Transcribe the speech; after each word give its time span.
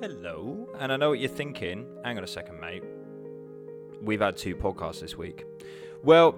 Hello. 0.00 0.68
And 0.80 0.92
I 0.92 0.96
know 0.96 1.10
what 1.10 1.20
you're 1.20 1.28
thinking. 1.28 1.86
Hang 2.04 2.18
on 2.18 2.24
a 2.24 2.26
second, 2.26 2.60
mate. 2.60 2.82
We've 4.02 4.20
had 4.20 4.36
two 4.36 4.56
podcasts 4.56 5.00
this 5.00 5.16
week. 5.16 5.46
Well, 6.02 6.32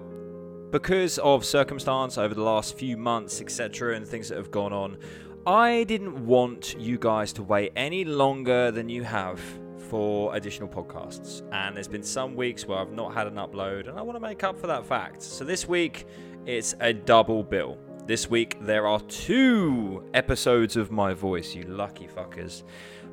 because 0.69 1.17
of 1.19 1.43
circumstance 1.43 2.17
over 2.17 2.33
the 2.33 2.43
last 2.43 2.77
few 2.77 2.97
months, 2.97 3.41
etc., 3.41 3.95
and 3.95 4.07
things 4.07 4.29
that 4.29 4.37
have 4.37 4.51
gone 4.51 4.73
on, 4.73 4.97
I 5.45 5.85
didn't 5.85 6.25
want 6.25 6.75
you 6.77 6.97
guys 6.97 7.33
to 7.33 7.43
wait 7.43 7.71
any 7.75 8.05
longer 8.05 8.69
than 8.69 8.89
you 8.89 9.03
have 9.03 9.41
for 9.89 10.35
additional 10.35 10.69
podcasts. 10.69 11.41
And 11.51 11.75
there's 11.75 11.87
been 11.87 12.03
some 12.03 12.35
weeks 12.35 12.67
where 12.67 12.77
I've 12.77 12.91
not 12.91 13.13
had 13.13 13.27
an 13.27 13.35
upload, 13.35 13.89
and 13.89 13.97
I 13.97 14.01
want 14.01 14.17
to 14.17 14.21
make 14.21 14.43
up 14.43 14.59
for 14.59 14.67
that 14.67 14.85
fact. 14.85 15.21
So 15.23 15.43
this 15.43 15.67
week, 15.67 16.05
it's 16.45 16.75
a 16.79 16.93
double 16.93 17.43
bill. 17.43 17.79
This 18.05 18.29
week, 18.29 18.57
there 18.61 18.87
are 18.87 19.01
two 19.01 20.03
episodes 20.13 20.77
of 20.77 20.91
my 20.91 21.13
voice, 21.13 21.55
you 21.55 21.63
lucky 21.63 22.07
fuckers. 22.07 22.63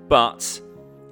But 0.08 0.60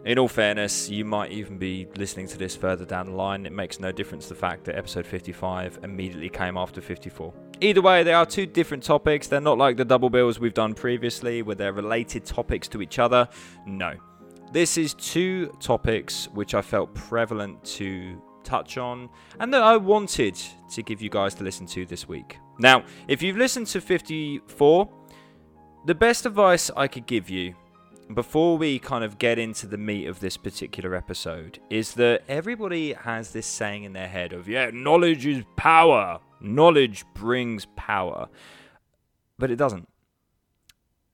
in 0.04 0.18
all 0.18 0.28
fairness, 0.28 0.88
you 0.88 1.04
might 1.04 1.30
even 1.30 1.58
be 1.58 1.86
listening 1.96 2.26
to 2.28 2.38
this 2.38 2.56
further 2.56 2.84
down 2.84 3.06
the 3.06 3.12
line. 3.12 3.46
It 3.46 3.52
makes 3.52 3.78
no 3.78 3.92
difference 3.92 4.28
the 4.28 4.34
fact 4.34 4.64
that 4.64 4.76
episode 4.76 5.06
55 5.06 5.78
immediately 5.84 6.28
came 6.28 6.56
after 6.56 6.80
54. 6.80 7.32
Either 7.60 7.80
way, 7.80 8.02
they 8.02 8.12
are 8.12 8.26
two 8.26 8.44
different 8.44 8.82
topics. 8.82 9.28
They're 9.28 9.40
not 9.40 9.58
like 9.58 9.76
the 9.76 9.84
double 9.84 10.10
bills 10.10 10.40
we've 10.40 10.54
done 10.54 10.74
previously, 10.74 11.42
where 11.42 11.54
they're 11.54 11.72
related 11.72 12.24
topics 12.24 12.66
to 12.68 12.82
each 12.82 12.98
other. 12.98 13.28
No. 13.64 13.94
This 14.52 14.76
is 14.76 14.94
two 14.94 15.46
topics 15.60 16.28
which 16.34 16.54
I 16.54 16.62
felt 16.62 16.92
prevalent 16.94 17.64
to 17.76 18.20
touch 18.42 18.76
on 18.76 19.08
and 19.38 19.54
that 19.54 19.62
I 19.62 19.76
wanted 19.76 20.36
to 20.72 20.82
give 20.82 21.00
you 21.00 21.08
guys 21.08 21.34
to 21.36 21.44
listen 21.44 21.66
to 21.68 21.86
this 21.86 22.08
week. 22.08 22.38
Now, 22.58 22.84
if 23.06 23.22
you've 23.22 23.36
listened 23.36 23.68
to 23.68 23.80
54, 23.80 24.90
the 25.86 25.94
best 25.94 26.26
advice 26.26 26.70
I 26.76 26.88
could 26.88 27.06
give 27.06 27.30
you 27.30 27.54
before 28.14 28.58
we 28.58 28.78
kind 28.78 29.04
of 29.04 29.18
get 29.18 29.38
into 29.38 29.66
the 29.66 29.78
meat 29.78 30.06
of 30.06 30.20
this 30.20 30.36
particular 30.36 30.94
episode 30.94 31.58
is 31.70 31.94
that 31.94 32.22
everybody 32.28 32.92
has 32.92 33.30
this 33.30 33.46
saying 33.46 33.84
in 33.84 33.92
their 33.92 34.08
head 34.08 34.32
of 34.32 34.48
yeah 34.48 34.70
knowledge 34.72 35.26
is 35.26 35.44
power. 35.56 36.20
Knowledge 36.40 37.04
brings 37.14 37.66
power. 37.76 38.28
But 39.38 39.50
it 39.50 39.56
doesn't. 39.56 39.88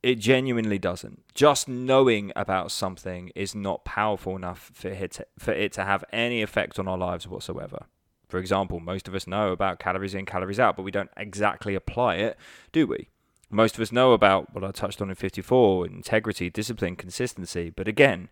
It 0.03 0.17
genuinely 0.17 0.79
doesn't. 0.79 1.23
Just 1.35 1.69
knowing 1.69 2.33
about 2.37 2.71
something 2.71 3.31
is 3.35 3.55
not 3.55 3.85
powerful 3.85 4.37
enough 4.37 4.71
for 4.73 4.89
it 4.89 5.13
to, 5.13 5.27
for 5.39 5.53
it 5.53 5.73
to 5.73 5.85
have 5.85 6.05
any 6.13 6.41
effect 6.41 6.79
on 6.79 6.89
our 6.89 6.99
lives 6.99 7.27
whatsoever. 7.27 7.87
For 8.29 8.39
example 8.39 8.81
most 8.81 9.09
of 9.09 9.15
us 9.15 9.27
know 9.27 9.53
about 9.53 9.79
calories 9.79 10.15
in 10.15 10.27
calories 10.27 10.61
out 10.61 10.77
but 10.77 10.83
we 10.83 10.91
don't 10.91 11.11
exactly 11.17 11.75
apply 11.75 12.17
it 12.17 12.37
do 12.73 12.87
we 12.87 13.09
most 13.51 13.77
of 13.77 13.81
us 13.81 13.93
know 13.93 14.13
about 14.13 14.55
what 14.55 14.65
I 14.65 14.71
touched 14.71 15.01
on 15.01 15.09
in 15.09 15.15
54 15.15 15.87
integrity, 15.87 16.51
discipline, 16.51 16.97
consistency. 16.97 17.71
But 17.71 17.89
again, 17.89 18.29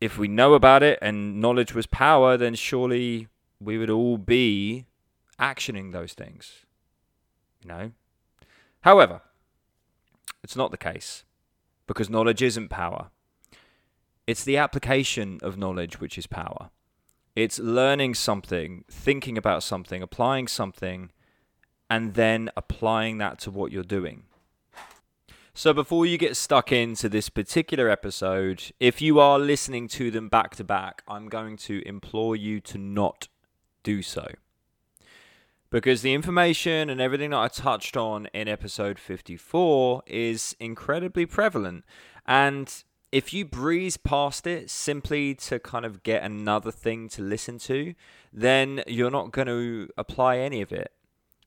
if 0.00 0.18
we 0.18 0.28
know 0.28 0.54
about 0.54 0.82
it 0.82 0.98
and 1.00 1.40
knowledge 1.40 1.74
was 1.74 1.86
power, 1.86 2.36
then 2.36 2.54
surely 2.54 3.28
we 3.60 3.78
would 3.78 3.90
all 3.90 4.18
be 4.18 4.86
actioning 5.38 5.92
those 5.92 6.12
things. 6.12 6.64
You 7.62 7.68
know? 7.68 7.92
However, 8.80 9.22
it's 10.42 10.56
not 10.56 10.70
the 10.70 10.76
case 10.76 11.24
because 11.86 12.10
knowledge 12.10 12.42
isn't 12.42 12.68
power. 12.68 13.10
It's 14.26 14.44
the 14.44 14.56
application 14.56 15.38
of 15.42 15.56
knowledge 15.56 16.00
which 16.00 16.18
is 16.18 16.26
power. 16.26 16.70
It's 17.36 17.58
learning 17.58 18.14
something, 18.14 18.84
thinking 18.90 19.36
about 19.36 19.62
something, 19.62 20.02
applying 20.02 20.48
something 20.48 21.10
and 21.94 22.14
then 22.14 22.50
applying 22.56 23.18
that 23.18 23.38
to 23.38 23.52
what 23.52 23.70
you're 23.70 23.84
doing. 23.84 24.24
So, 25.54 25.72
before 25.72 26.04
you 26.04 26.18
get 26.18 26.36
stuck 26.36 26.72
into 26.72 27.08
this 27.08 27.28
particular 27.28 27.88
episode, 27.88 28.72
if 28.80 29.00
you 29.00 29.20
are 29.20 29.38
listening 29.38 29.86
to 29.88 30.10
them 30.10 30.28
back 30.28 30.56
to 30.56 30.64
back, 30.64 31.02
I'm 31.06 31.28
going 31.28 31.56
to 31.58 31.86
implore 31.86 32.34
you 32.34 32.58
to 32.62 32.78
not 32.78 33.28
do 33.84 34.02
so. 34.02 34.26
Because 35.70 36.02
the 36.02 36.14
information 36.14 36.90
and 36.90 37.00
everything 37.00 37.30
that 37.30 37.38
I 37.38 37.46
touched 37.46 37.96
on 37.96 38.26
in 38.34 38.48
episode 38.48 38.98
54 38.98 40.02
is 40.08 40.56
incredibly 40.58 41.26
prevalent. 41.26 41.84
And 42.26 42.74
if 43.12 43.32
you 43.32 43.44
breeze 43.44 43.96
past 43.96 44.48
it 44.48 44.68
simply 44.68 45.36
to 45.36 45.60
kind 45.60 45.84
of 45.84 46.02
get 46.02 46.24
another 46.24 46.72
thing 46.72 47.08
to 47.10 47.22
listen 47.22 47.58
to, 47.60 47.94
then 48.32 48.82
you're 48.88 49.12
not 49.12 49.30
going 49.30 49.46
to 49.46 49.88
apply 49.96 50.38
any 50.38 50.60
of 50.60 50.72
it 50.72 50.90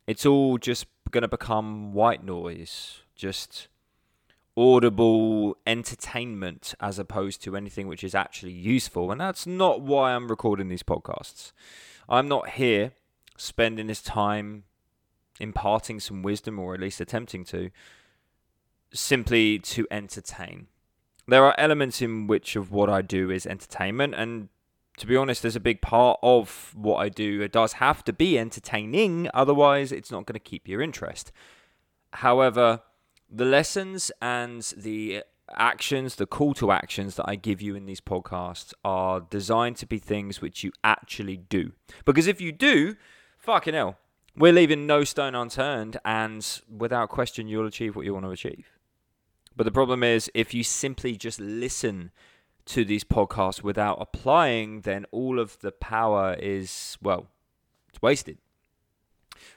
it's 0.07 0.25
all 0.25 0.57
just 0.57 0.87
going 1.11 1.21
to 1.21 1.27
become 1.27 1.93
white 1.93 2.23
noise, 2.23 3.01
just 3.15 3.67
audible 4.55 5.55
entertainment 5.67 6.73
as 6.79 6.97
opposed 6.97 7.43
to 7.43 7.55
anything 7.55 7.87
which 7.87 8.03
is 8.03 8.15
actually 8.15 8.51
useful. 8.51 9.11
And 9.11 9.21
that's 9.21 9.45
not 9.45 9.81
why 9.81 10.13
I'm 10.13 10.27
recording 10.27 10.69
these 10.69 10.81
podcasts. 10.81 11.51
I'm 12.09 12.27
not 12.27 12.51
here 12.51 12.93
spending 13.37 13.87
this 13.87 14.01
time 14.01 14.63
imparting 15.39 15.99
some 15.99 16.23
wisdom, 16.23 16.57
or 16.57 16.73
at 16.73 16.79
least 16.79 16.99
attempting 16.99 17.43
to, 17.43 17.69
simply 18.91 19.59
to 19.59 19.85
entertain. 19.91 20.67
There 21.27 21.45
are 21.45 21.53
elements 21.59 22.01
in 22.01 22.25
which 22.25 22.55
of 22.55 22.71
what 22.71 22.89
I 22.89 23.01
do 23.01 23.29
is 23.29 23.45
entertainment, 23.45 24.15
and 24.15 24.49
to 24.97 25.07
be 25.07 25.15
honest, 25.15 25.41
there's 25.41 25.55
a 25.55 25.61
big 25.61 25.81
part 25.81 26.19
of 26.21 26.73
what 26.75 26.97
I 26.97 27.09
do. 27.09 27.41
It 27.41 27.51
does 27.51 27.73
have 27.73 28.03
to 28.05 28.13
be 28.13 28.37
entertaining, 28.37 29.29
otherwise, 29.33 29.91
it's 29.91 30.11
not 30.11 30.25
going 30.25 30.33
to 30.33 30.39
keep 30.39 30.67
your 30.67 30.81
interest. 30.81 31.31
However, 32.13 32.81
the 33.29 33.45
lessons 33.45 34.11
and 34.21 34.61
the 34.75 35.23
actions, 35.55 36.15
the 36.15 36.25
call 36.25 36.53
to 36.55 36.71
actions 36.71 37.15
that 37.15 37.25
I 37.27 37.35
give 37.35 37.61
you 37.61 37.75
in 37.75 37.85
these 37.85 38.01
podcasts 38.01 38.73
are 38.83 39.21
designed 39.21 39.77
to 39.77 39.85
be 39.85 39.99
things 39.99 40.41
which 40.41 40.63
you 40.63 40.71
actually 40.83 41.37
do. 41.37 41.73
Because 42.05 42.27
if 42.27 42.41
you 42.41 42.51
do, 42.51 42.95
fucking 43.37 43.73
hell, 43.73 43.97
we're 44.35 44.53
leaving 44.53 44.85
no 44.85 45.03
stone 45.03 45.35
unturned, 45.35 45.97
and 46.05 46.61
without 46.69 47.09
question, 47.09 47.47
you'll 47.47 47.67
achieve 47.67 47.95
what 47.95 48.05
you 48.05 48.13
want 48.13 48.25
to 48.25 48.31
achieve. 48.31 48.67
But 49.55 49.63
the 49.63 49.71
problem 49.71 50.03
is, 50.03 50.29
if 50.33 50.53
you 50.53 50.63
simply 50.63 51.15
just 51.15 51.39
listen 51.39 52.11
to 52.67 52.85
these 52.85 53.03
podcasts 53.03 53.63
without 53.63 53.97
applying, 53.99 54.81
then 54.81 55.05
all 55.11 55.39
of 55.39 55.59
the 55.59 55.71
power 55.71 56.35
is, 56.39 56.97
well, 57.01 57.27
it's 57.89 58.01
wasted. 58.01 58.37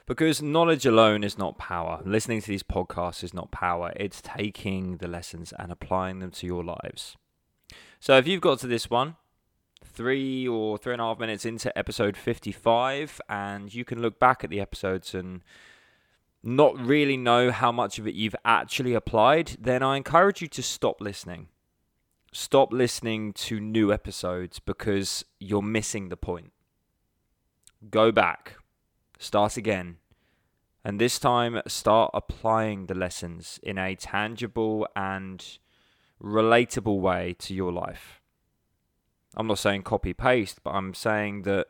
Because 0.06 0.42
knowledge 0.42 0.86
alone 0.86 1.24
is 1.24 1.38
not 1.38 1.58
power. 1.58 2.00
Listening 2.04 2.40
to 2.40 2.48
these 2.48 2.62
podcasts 2.62 3.24
is 3.24 3.34
not 3.34 3.50
power. 3.50 3.92
It's 3.96 4.20
taking 4.22 4.98
the 4.98 5.08
lessons 5.08 5.52
and 5.58 5.72
applying 5.72 6.20
them 6.20 6.30
to 6.32 6.46
your 6.46 6.64
lives. 6.64 7.16
So 7.98 8.16
if 8.16 8.26
you've 8.26 8.40
got 8.40 8.58
to 8.60 8.66
this 8.66 8.88
one, 8.88 9.16
three 9.84 10.46
or 10.46 10.78
three 10.78 10.92
and 10.92 11.02
a 11.02 11.04
half 11.04 11.18
minutes 11.18 11.44
into 11.44 11.76
episode 11.76 12.16
55, 12.16 13.20
and 13.28 13.74
you 13.74 13.84
can 13.84 14.00
look 14.00 14.18
back 14.18 14.44
at 14.44 14.50
the 14.50 14.60
episodes 14.60 15.14
and 15.14 15.42
not 16.42 16.78
really 16.78 17.16
know 17.16 17.50
how 17.50 17.70
much 17.70 17.98
of 17.98 18.06
it 18.06 18.14
you've 18.14 18.36
actually 18.44 18.94
applied, 18.94 19.56
then 19.60 19.82
I 19.82 19.96
encourage 19.96 20.40
you 20.40 20.48
to 20.48 20.62
stop 20.62 21.00
listening 21.00 21.48
stop 22.32 22.72
listening 22.72 23.32
to 23.32 23.60
new 23.60 23.92
episodes 23.92 24.58
because 24.60 25.24
you're 25.38 25.62
missing 25.62 26.08
the 26.08 26.16
point. 26.16 26.52
Go 27.90 28.12
back, 28.12 28.56
start 29.18 29.56
again, 29.56 29.96
and 30.84 31.00
this 31.00 31.18
time 31.18 31.60
start 31.66 32.10
applying 32.14 32.86
the 32.86 32.94
lessons 32.94 33.58
in 33.62 33.78
a 33.78 33.94
tangible 33.94 34.86
and 34.94 35.58
relatable 36.22 37.00
way 37.00 37.34
to 37.38 37.54
your 37.54 37.72
life. 37.72 38.20
I'm 39.36 39.46
not 39.46 39.58
saying 39.58 39.82
copy 39.82 40.12
paste, 40.12 40.60
but 40.62 40.70
I'm 40.70 40.94
saying 40.94 41.42
that 41.42 41.68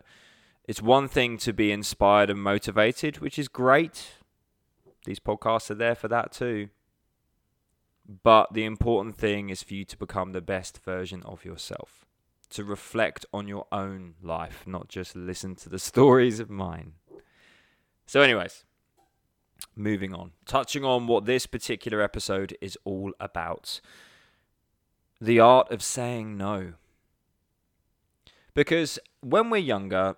it's 0.66 0.82
one 0.82 1.08
thing 1.08 1.36
to 1.38 1.52
be 1.52 1.72
inspired 1.72 2.30
and 2.30 2.42
motivated, 2.42 3.18
which 3.18 3.38
is 3.38 3.48
great. 3.48 4.14
These 5.04 5.20
podcasts 5.20 5.70
are 5.70 5.74
there 5.74 5.94
for 5.94 6.08
that 6.08 6.32
too. 6.32 6.68
But 8.10 8.54
the 8.54 8.64
important 8.64 9.16
thing 9.16 9.50
is 9.50 9.62
for 9.62 9.74
you 9.74 9.84
to 9.84 9.96
become 9.96 10.32
the 10.32 10.40
best 10.40 10.82
version 10.82 11.22
of 11.22 11.44
yourself, 11.44 12.04
to 12.50 12.64
reflect 12.64 13.24
on 13.32 13.46
your 13.46 13.66
own 13.70 14.14
life, 14.20 14.64
not 14.66 14.88
just 14.88 15.14
listen 15.14 15.54
to 15.56 15.68
the 15.68 15.78
stories 15.90 16.40
of 16.40 16.50
mine. 16.50 16.94
So, 18.06 18.20
anyways, 18.20 18.64
moving 19.76 20.12
on, 20.12 20.32
touching 20.44 20.84
on 20.84 21.06
what 21.06 21.24
this 21.24 21.46
particular 21.46 22.02
episode 22.02 22.56
is 22.60 22.76
all 22.84 23.12
about 23.20 23.80
the 25.20 25.38
art 25.38 25.70
of 25.70 25.80
saying 25.80 26.36
no. 26.36 26.72
Because 28.54 28.98
when 29.20 29.50
we're 29.50 29.58
younger, 29.58 30.16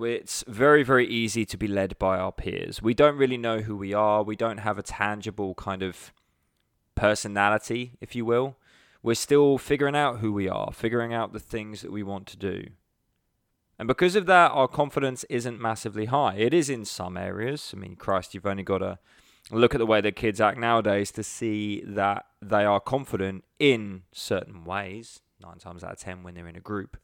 it's 0.00 0.42
very, 0.48 0.82
very 0.82 1.06
easy 1.06 1.44
to 1.44 1.56
be 1.56 1.68
led 1.68 1.96
by 2.00 2.18
our 2.18 2.32
peers. 2.32 2.82
We 2.82 2.94
don't 2.94 3.16
really 3.16 3.38
know 3.38 3.60
who 3.60 3.76
we 3.76 3.94
are, 3.94 4.24
we 4.24 4.34
don't 4.34 4.58
have 4.58 4.78
a 4.78 4.82
tangible 4.82 5.54
kind 5.54 5.84
of 5.84 6.12
personality, 6.94 7.92
if 8.00 8.14
you 8.14 8.24
will. 8.24 8.56
We're 9.02 9.14
still 9.14 9.58
figuring 9.58 9.94
out 9.94 10.20
who 10.20 10.32
we 10.32 10.48
are, 10.48 10.72
figuring 10.72 11.12
out 11.12 11.32
the 11.32 11.40
things 11.40 11.82
that 11.82 11.92
we 11.92 12.02
want 12.02 12.26
to 12.28 12.36
do. 12.36 12.68
And 13.78 13.88
because 13.88 14.16
of 14.16 14.26
that, 14.26 14.52
our 14.52 14.68
confidence 14.68 15.24
isn't 15.24 15.60
massively 15.60 16.06
high. 16.06 16.36
It 16.36 16.54
is 16.54 16.70
in 16.70 16.84
some 16.84 17.16
areas. 17.16 17.72
I 17.74 17.78
mean, 17.78 17.96
Christ, 17.96 18.32
you've 18.32 18.46
only 18.46 18.62
got 18.62 18.78
to 18.78 18.98
look 19.50 19.74
at 19.74 19.78
the 19.78 19.86
way 19.86 20.00
the 20.00 20.12
kids 20.12 20.40
act 20.40 20.58
nowadays 20.58 21.10
to 21.12 21.22
see 21.22 21.82
that 21.86 22.24
they 22.40 22.64
are 22.64 22.80
confident 22.80 23.44
in 23.58 24.04
certain 24.12 24.64
ways, 24.64 25.20
nine 25.42 25.58
times 25.58 25.84
out 25.84 25.92
of 25.92 25.98
ten 25.98 26.22
when 26.22 26.34
they're 26.34 26.48
in 26.48 26.56
a 26.56 26.60
group. 26.60 26.96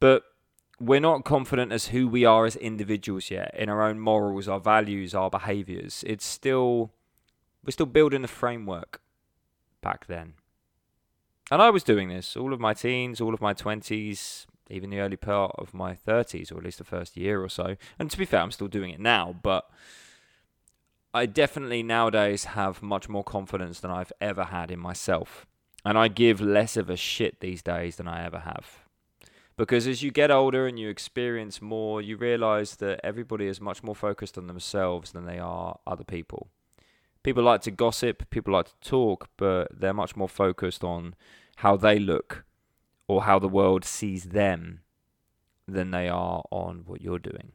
But 0.00 0.22
we're 0.80 1.00
not 1.00 1.24
confident 1.24 1.72
as 1.72 1.88
who 1.88 2.06
we 2.06 2.24
are 2.24 2.46
as 2.46 2.54
individuals 2.54 3.30
yet 3.30 3.52
in 3.58 3.68
our 3.68 3.82
own 3.82 3.98
morals, 3.98 4.48
our 4.48 4.60
values, 4.60 5.12
our 5.12 5.28
behaviors. 5.28 6.04
It's 6.06 6.24
still, 6.24 6.92
we're 7.68 7.72
still 7.72 7.84
building 7.84 8.22
the 8.22 8.28
framework 8.28 9.02
back 9.82 10.06
then. 10.06 10.32
And 11.50 11.60
I 11.60 11.68
was 11.68 11.82
doing 11.82 12.08
this 12.08 12.34
all 12.34 12.54
of 12.54 12.60
my 12.60 12.72
teens, 12.72 13.20
all 13.20 13.34
of 13.34 13.42
my 13.42 13.52
20s, 13.52 14.46
even 14.70 14.88
the 14.88 15.00
early 15.00 15.18
part 15.18 15.52
of 15.58 15.74
my 15.74 15.92
30s, 15.92 16.50
or 16.50 16.56
at 16.56 16.64
least 16.64 16.78
the 16.78 16.84
first 16.84 17.14
year 17.14 17.44
or 17.44 17.50
so. 17.50 17.76
And 17.98 18.10
to 18.10 18.16
be 18.16 18.24
fair, 18.24 18.40
I'm 18.40 18.52
still 18.52 18.68
doing 18.68 18.88
it 18.88 19.00
now, 19.00 19.36
but 19.42 19.68
I 21.12 21.26
definitely 21.26 21.82
nowadays 21.82 22.44
have 22.44 22.82
much 22.82 23.06
more 23.06 23.22
confidence 23.22 23.80
than 23.80 23.90
I've 23.90 24.14
ever 24.18 24.44
had 24.44 24.70
in 24.70 24.80
myself. 24.80 25.46
And 25.84 25.98
I 25.98 26.08
give 26.08 26.40
less 26.40 26.78
of 26.78 26.88
a 26.88 26.96
shit 26.96 27.40
these 27.40 27.60
days 27.60 27.96
than 27.96 28.08
I 28.08 28.24
ever 28.24 28.38
have. 28.38 28.86
Because 29.58 29.86
as 29.86 30.02
you 30.02 30.10
get 30.10 30.30
older 30.30 30.66
and 30.66 30.78
you 30.78 30.88
experience 30.88 31.60
more, 31.60 32.00
you 32.00 32.16
realize 32.16 32.76
that 32.76 33.00
everybody 33.04 33.46
is 33.46 33.60
much 33.60 33.82
more 33.82 33.94
focused 33.94 34.38
on 34.38 34.46
themselves 34.46 35.12
than 35.12 35.26
they 35.26 35.38
are 35.38 35.78
other 35.86 36.04
people. 36.04 36.48
People 37.28 37.42
like 37.42 37.60
to 37.60 37.70
gossip, 37.70 38.30
people 38.30 38.54
like 38.54 38.68
to 38.68 38.88
talk, 38.88 39.28
but 39.36 39.68
they're 39.78 39.92
much 39.92 40.16
more 40.16 40.30
focused 40.30 40.82
on 40.82 41.14
how 41.56 41.76
they 41.76 41.98
look 41.98 42.46
or 43.06 43.24
how 43.24 43.38
the 43.38 43.46
world 43.46 43.84
sees 43.84 44.30
them 44.30 44.80
than 45.66 45.90
they 45.90 46.08
are 46.08 46.42
on 46.50 46.84
what 46.86 47.02
you're 47.02 47.18
doing. 47.18 47.52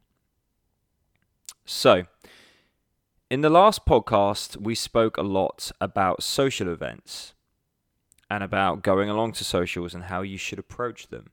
So, 1.65 2.03
in 3.31 3.41
the 3.41 3.49
last 3.49 3.83
podcast, 3.83 4.57
we 4.57 4.75
spoke 4.75 5.17
a 5.17 5.23
lot 5.23 5.71
about 5.81 6.21
social 6.21 6.71
events 6.71 7.33
and 8.29 8.43
about 8.43 8.83
going 8.83 9.09
along 9.09 9.31
to 9.31 9.43
socials 9.43 9.95
and 9.95 10.03
how 10.03 10.21
you 10.21 10.37
should 10.37 10.59
approach 10.59 11.07
them. 11.07 11.31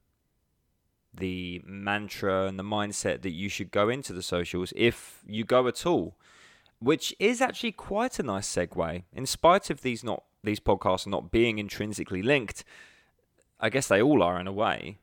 The 1.12 1.60
mantra 1.66 2.46
and 2.46 2.58
the 2.58 2.64
mindset 2.64 3.20
that 3.20 3.32
you 3.32 3.50
should 3.50 3.70
go 3.70 3.90
into 3.90 4.14
the 4.14 4.22
socials 4.22 4.72
if 4.74 5.20
you 5.26 5.44
go 5.44 5.68
at 5.68 5.84
all, 5.84 6.16
which 6.80 7.14
is 7.18 7.40
actually 7.40 7.72
quite 7.72 8.18
a 8.18 8.22
nice 8.22 8.48
segue. 8.48 9.04
In 9.12 9.26
spite 9.26 9.70
of 9.70 9.82
these 9.82 10.02
not 10.02 10.24
these 10.42 10.60
podcasts 10.60 11.06
not 11.06 11.30
being 11.30 11.58
intrinsically 11.58 12.22
linked, 12.22 12.64
I 13.60 13.68
guess 13.68 13.86
they 13.86 14.00
all 14.00 14.22
are 14.22 14.40
in 14.40 14.46
a 14.46 14.52
way. 14.52 14.98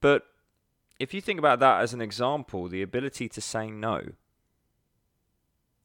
But 0.00 0.22
if 1.00 1.12
you 1.12 1.20
think 1.20 1.38
about 1.38 1.58
that 1.60 1.80
as 1.80 1.92
an 1.92 2.00
example, 2.00 2.68
the 2.68 2.82
ability 2.82 3.28
to 3.28 3.40
say 3.40 3.70
no. 3.70 4.12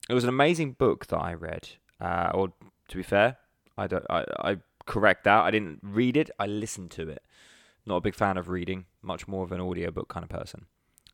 It 0.10 0.14
was 0.14 0.24
an 0.24 0.30
amazing 0.30 0.74
book 0.74 1.08
that 1.08 1.18
I 1.18 1.34
read. 1.34 1.70
Uh, 2.00 2.32
or 2.34 2.54
to 2.88 2.98
be 2.98 3.04
fair, 3.04 3.38
I 3.78 3.88
don't. 3.88 4.06
I, 4.10 4.26
I 4.40 4.58
correct 4.86 5.24
that. 5.24 5.44
I 5.44 5.52
didn't 5.52 5.80
read 5.82 6.16
it. 6.16 6.30
I 6.40 6.46
listened 6.46 6.92
to 6.92 7.10
it. 7.10 7.24
Not 7.86 7.98
a 7.98 8.02
big 8.02 8.16
fan 8.16 8.38
of 8.38 8.50
reading. 8.50 8.86
Much 9.02 9.28
more 9.28 9.44
of 9.44 9.52
an 9.52 9.60
audiobook 9.60 10.08
kind 10.08 10.24
of 10.24 10.30
person. 10.30 10.66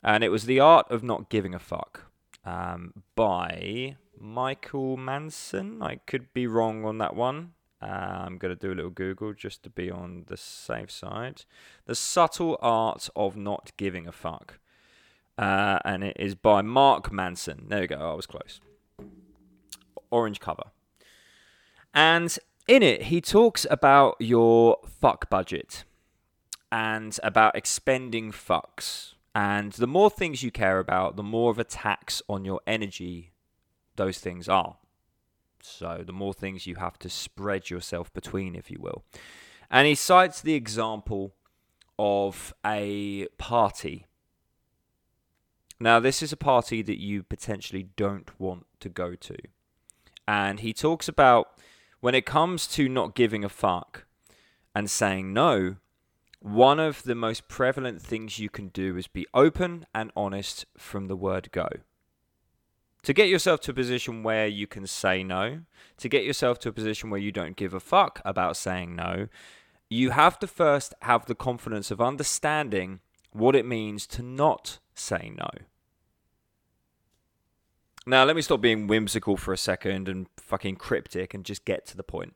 And 0.03 0.23
it 0.23 0.29
was 0.29 0.45
The 0.45 0.59
Art 0.59 0.85
of 0.89 1.01
Not 1.01 1.29
Giving 1.29 1.55
a 1.55 1.59
Fuck 1.59 2.07
um, 2.45 3.03
by 3.15 3.97
Michael 4.17 4.97
Manson. 4.97 5.81
I 5.81 5.95
could 5.95 6.33
be 6.33 6.47
wrong 6.47 6.85
on 6.85 6.97
that 6.99 7.15
one. 7.15 7.53
Uh, 7.81 8.25
I'm 8.25 8.37
going 8.37 8.55
to 8.55 8.59
do 8.59 8.71
a 8.71 8.75
little 8.75 8.91
Google 8.91 9.33
just 9.33 9.63
to 9.63 9.69
be 9.69 9.91
on 9.91 10.23
the 10.27 10.37
safe 10.37 10.89
side. 10.89 11.43
The 11.85 11.95
Subtle 11.95 12.57
Art 12.61 13.09
of 13.15 13.35
Not 13.35 13.71
Giving 13.75 14.07
a 14.07 14.11
Fuck. 14.11 14.59
Uh, 15.37 15.79
and 15.83 16.03
it 16.03 16.15
is 16.17 16.35
by 16.35 16.61
Mark 16.61 17.11
Manson. 17.11 17.65
There 17.67 17.81
we 17.81 17.87
go, 17.87 18.11
I 18.11 18.13
was 18.13 18.25
close. 18.25 18.61
Orange 20.11 20.39
cover. 20.39 20.63
And 21.93 22.37
in 22.67 22.83
it, 22.83 23.03
he 23.03 23.19
talks 23.19 23.65
about 23.69 24.15
your 24.19 24.77
fuck 25.01 25.29
budget 25.29 25.83
and 26.71 27.19
about 27.21 27.55
expending 27.55 28.31
fucks. 28.31 29.12
And 29.35 29.71
the 29.73 29.87
more 29.87 30.09
things 30.09 30.43
you 30.43 30.51
care 30.51 30.79
about, 30.79 31.15
the 31.15 31.23
more 31.23 31.49
of 31.49 31.57
a 31.57 31.63
tax 31.63 32.21
on 32.29 32.45
your 32.45 32.61
energy 32.67 33.31
those 33.95 34.19
things 34.19 34.49
are. 34.49 34.77
So 35.61 36.03
the 36.05 36.13
more 36.13 36.33
things 36.33 36.67
you 36.67 36.75
have 36.75 36.99
to 36.99 37.09
spread 37.09 37.69
yourself 37.69 38.13
between, 38.13 38.55
if 38.55 38.69
you 38.69 38.77
will. 38.79 39.03
And 39.69 39.87
he 39.87 39.95
cites 39.95 40.41
the 40.41 40.55
example 40.55 41.33
of 41.97 42.53
a 42.65 43.27
party. 43.37 44.07
Now, 45.79 45.99
this 45.99 46.21
is 46.21 46.31
a 46.31 46.37
party 46.37 46.81
that 46.81 46.99
you 46.99 47.23
potentially 47.23 47.87
don't 47.95 48.29
want 48.39 48.65
to 48.81 48.89
go 48.89 49.15
to. 49.15 49.37
And 50.27 50.59
he 50.59 50.73
talks 50.73 51.07
about 51.07 51.59
when 51.99 52.15
it 52.15 52.25
comes 52.25 52.67
to 52.67 52.89
not 52.89 53.15
giving 53.15 53.43
a 53.43 53.49
fuck 53.49 54.05
and 54.75 54.89
saying 54.89 55.33
no, 55.33 55.77
one 56.43 56.79
of 56.79 57.03
the 57.03 57.15
most 57.15 57.47
prevalent 57.47 58.01
things 58.01 58.37
you 58.37 58.49
can 58.49 58.67
do 58.67 58.97
is 58.97 59.07
be 59.07 59.25
open 59.33 59.85
and 59.95 60.11
honest 60.15 60.65
from 60.77 61.07
the 61.07 61.15
word 61.15 61.49
go 61.51 61.67
to 63.03 63.13
get 63.13 63.29
yourself 63.29 63.59
to 63.61 63.71
a 63.71 63.73
position 63.73 64.23
where 64.23 64.47
you 64.47 64.65
can 64.65 64.87
say 64.87 65.23
no, 65.23 65.59
to 65.97 66.09
get 66.09 66.23
yourself 66.23 66.57
to 66.59 66.69
a 66.69 66.73
position 66.73 67.09
where 67.09 67.19
you 67.19 67.31
don't 67.31 67.57
give 67.57 67.73
a 67.73 67.79
fuck 67.79 68.21
about 68.23 68.57
saying 68.57 68.95
no, 68.95 69.27
you 69.89 70.11
have 70.11 70.39
to 70.39 70.47
first 70.47 70.93
have 71.01 71.25
the 71.25 71.35
confidence 71.35 71.91
of 71.91 72.01
understanding 72.01 73.01
what 73.31 73.55
it 73.55 73.65
means 73.65 74.07
to 74.07 74.23
not 74.23 74.79
say 74.95 75.33
no. 75.37 75.49
Now, 78.05 78.23
let 78.25 78.35
me 78.35 78.41
stop 78.41 78.61
being 78.61 78.87
whimsical 78.87 79.37
for 79.37 79.53
a 79.53 79.57
second 79.57 80.09
and 80.09 80.27
fucking 80.37 80.75
cryptic 80.75 81.33
and 81.33 81.45
just 81.45 81.65
get 81.65 81.85
to 81.87 81.97
the 81.97 82.03
point. 82.03 82.35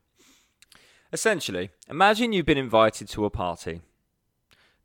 Essentially, 1.12 1.69
imagine 1.89 2.33
you've 2.33 2.45
been 2.45 2.57
invited 2.57 3.07
to 3.10 3.25
a 3.25 3.30
party 3.30 3.81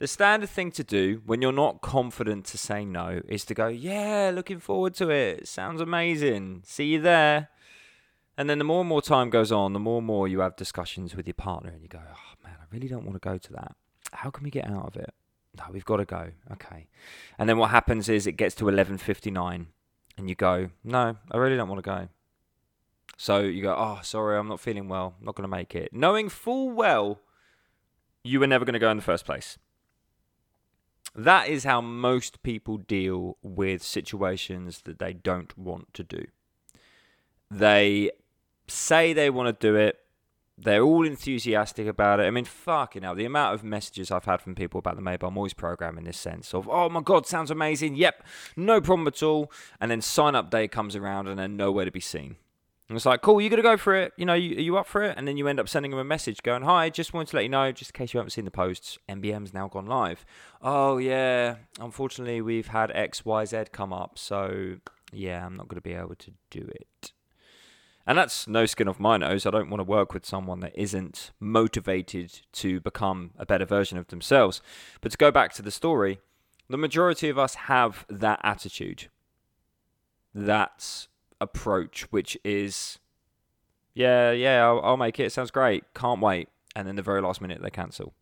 the 0.03 0.09
standard 0.09 0.51
thing 0.51 0.73
to 0.73 0.83
do 0.83 1.23
when 1.27 1.41
you're 1.41 1.53
not 1.53 1.81
confident 1.81 2.45
to 2.45 2.59
say 2.59 2.85
no 2.85 3.21
is 3.29 3.45
to 3.45 3.55
go, 3.55 3.69
Yeah, 3.69 4.33
looking 4.35 4.59
forward 4.59 4.95
to 4.95 5.11
it. 5.11 5.47
Sounds 5.47 5.81
amazing. 5.81 6.63
See 6.67 6.87
you 6.87 7.01
there. 7.01 7.51
And 8.37 8.51
then 8.51 8.59
the 8.59 8.65
more 8.65 8.81
and 8.81 8.89
more 8.89 9.01
time 9.01 9.31
goes 9.31 9.53
on, 9.53 9.75
the 9.75 9.79
more 9.79 9.99
and 9.99 10.07
more 10.09 10.27
you 10.27 10.41
have 10.41 10.57
discussions 10.57 11.15
with 11.15 11.29
your 11.29 11.35
partner 11.35 11.71
and 11.71 11.83
you 11.83 11.89
go, 11.89 12.01
Oh 12.03 12.35
man, 12.43 12.57
I 12.61 12.65
really 12.75 12.89
don't 12.89 13.05
want 13.05 13.15
to 13.15 13.21
go 13.21 13.39
to 13.39 13.53
that. 13.53 13.77
How 14.13 14.31
can 14.31 14.43
we 14.43 14.51
get 14.51 14.69
out 14.69 14.87
of 14.87 14.97
it? 14.97 15.15
No, 15.57 15.67
we've 15.71 15.85
got 15.85 15.99
to 15.99 16.05
go. 16.05 16.33
Okay. 16.51 16.89
And 17.39 17.49
then 17.49 17.57
what 17.57 17.71
happens 17.71 18.09
is 18.09 18.27
it 18.27 18.33
gets 18.33 18.57
to 18.57 18.65
11:59 18.65 19.67
and 20.19 20.29
you 20.29 20.35
go, 20.35 20.71
"No, 20.83 21.17
I 21.31 21.37
really 21.37 21.57
don't 21.57 21.69
want 21.69 21.79
to 21.79 21.89
go." 21.89 22.09
So 23.17 23.39
you 23.39 23.63
go, 23.63 23.77
"Oh, 23.79 24.01
sorry, 24.03 24.37
I'm 24.37 24.49
not 24.49 24.59
feeling 24.59 24.89
well. 24.89 25.15
I'm 25.21 25.27
not 25.27 25.37
going 25.37 25.49
to 25.49 25.57
make 25.57 25.77
it." 25.77 25.93
Knowing 25.93 26.29
full 26.29 26.73
well 26.73 27.21
you 28.25 28.41
were 28.41 28.47
never 28.47 28.65
going 28.65 28.75
to 28.75 28.81
go 28.81 28.91
in 28.91 28.97
the 28.97 29.03
first 29.03 29.25
place. 29.25 29.59
That 31.15 31.49
is 31.49 31.65
how 31.65 31.81
most 31.81 32.43
people 32.43 32.79
deal 32.79 33.37
with 33.43 33.83
situations 33.83 34.83
that 34.85 34.99
they 34.99 35.13
don't 35.13 35.57
want 35.59 35.93
to 35.95 36.03
do. 36.03 36.25
They 37.51 38.11
say 38.67 39.13
they 39.13 39.29
want 39.29 39.49
to 39.49 39.67
do 39.67 39.77
it. 39.77 39.99
They're 40.57 40.83
all 40.83 41.07
enthusiastic 41.07 41.87
about 41.87 42.21
it. 42.21 42.25
I 42.25 42.31
mean, 42.31 42.45
fucking 42.45 43.03
hell, 43.03 43.15
the 43.15 43.25
amount 43.25 43.55
of 43.55 43.65
messages 43.65 44.11
I've 44.11 44.27
had 44.27 44.41
from 44.41 44.55
people 44.55 44.79
about 44.79 44.97
the 44.97 45.03
by 45.03 45.17
Moyes 45.17 45.57
program 45.57 45.99
in 45.99 46.05
this 46.05 46.17
sense 46.17 46.55
of, 46.55 46.69
oh 46.69 46.89
my 46.89 47.01
God, 47.01 47.27
sounds 47.27 47.51
amazing. 47.51 47.97
Yep, 47.97 48.23
no 48.57 48.81
problem 48.81 49.07
at 49.07 49.23
all. 49.23 49.51
And 49.81 49.91
then 49.91 50.01
sign 50.01 50.35
up 50.35 50.51
day 50.51 50.69
comes 50.69 50.95
around 50.95 51.27
and 51.27 51.39
they're 51.39 51.49
nowhere 51.49 51.85
to 51.85 51.91
be 51.91 52.01
seen. 52.01 52.37
And 52.93 52.99
it's 52.99 53.07
like, 53.07 53.23
cool, 53.23 53.41
you 53.41 53.49
got 53.49 53.57
to 53.57 53.63
go 53.63 53.79
for 53.79 53.95
it. 53.95 54.13
You 54.19 54.27
know, 54.27 54.35
you, 54.35 54.55
are 54.55 54.61
you 54.61 54.77
up 54.77 54.87
for 54.87 55.03
it? 55.03 55.17
And 55.17 55.27
then 55.27 55.39
you 55.39 55.49
end 55.49 55.59
up 55.59 55.67
sending 55.67 55.93
them 55.93 55.99
a 55.99 56.05
message 56.05 56.43
going, 56.43 56.61
hi, 56.61 56.91
just 56.91 57.15
wanted 57.15 57.29
to 57.29 57.37
let 57.37 57.43
you 57.43 57.49
know, 57.49 57.73
just 57.73 57.93
in 57.93 57.97
case 57.97 58.13
you 58.13 58.19
haven't 58.19 58.33
seen 58.33 58.45
the 58.45 58.51
posts, 58.51 58.99
MBM's 59.09 59.55
now 59.55 59.67
gone 59.67 59.87
live. 59.87 60.27
Oh, 60.61 60.99
yeah, 60.99 61.55
unfortunately, 61.81 62.43
we've 62.43 62.67
had 62.67 62.91
XYZ 62.91 63.73
come 63.73 63.95
up. 63.95 64.19
So, 64.19 64.77
yeah, 65.11 65.47
I'm 65.47 65.57
not 65.57 65.69
going 65.69 65.79
to 65.79 65.81
be 65.81 65.95
able 65.95 66.17
to 66.17 66.33
do 66.51 66.69
it. 66.71 67.13
And 68.07 68.19
that's 68.19 68.47
no 68.47 68.67
skin 68.67 68.89
off 68.89 69.01
my 69.01 69.17
nose. 69.17 69.47
I 69.47 69.51
don't 69.51 69.71
want 69.71 69.81
to 69.81 69.85
work 69.85 70.13
with 70.13 70.27
someone 70.27 70.61
that 70.61 70.79
isn't 70.79 71.31
motivated 71.41 72.43
to 72.53 72.79
become 72.81 73.31
a 73.39 73.47
better 73.47 73.65
version 73.65 73.97
of 73.97 74.09
themselves. 74.09 74.61
But 75.01 75.13
to 75.13 75.17
go 75.17 75.31
back 75.31 75.55
to 75.55 75.63
the 75.63 75.71
story, 75.71 76.19
the 76.69 76.77
majority 76.77 77.31
of 77.31 77.39
us 77.39 77.55
have 77.55 78.05
that 78.11 78.39
attitude. 78.45 79.09
That's 80.35 81.09
approach, 81.43 82.07
which 82.11 82.39
is, 82.45 82.99
yeah, 83.95 84.31
yeah, 84.31 84.65
I'll, 84.65 84.81
I'll 84.83 84.97
make 84.97 85.19
it. 85.21 85.25
it. 85.25 85.33
Sounds 85.33 85.51
great. 85.51 85.85
Can't 85.95 86.21
wait. 86.21 86.49
And 86.75 86.89
then 86.89 86.97
the 86.97 87.03
very 87.03 87.21
last 87.21 87.41
minute 87.41 87.61
they 87.61 87.71
cancel. 87.71 88.15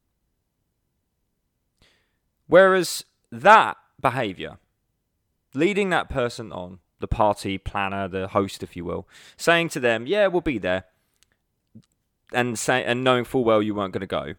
Whereas 2.46 3.04
that 3.30 3.76
behavior, 4.00 4.58
leading 5.54 5.90
that 5.90 6.08
person 6.08 6.50
on, 6.50 6.80
the 6.98 7.06
party 7.06 7.58
planner, 7.58 8.08
the 8.08 8.28
host, 8.28 8.62
if 8.62 8.76
you 8.76 8.84
will, 8.84 9.08
saying 9.36 9.68
to 9.70 9.80
them, 9.80 10.06
"Yeah, 10.06 10.26
we'll 10.26 10.40
be 10.40 10.58
there," 10.58 10.84
and 12.32 12.58
say 12.58 12.84
and 12.84 13.02
knowing 13.04 13.24
full 13.24 13.44
well 13.44 13.62
you 13.62 13.74
weren't 13.74 13.92
going 13.92 14.00
to 14.00 14.06
go. 14.06 14.34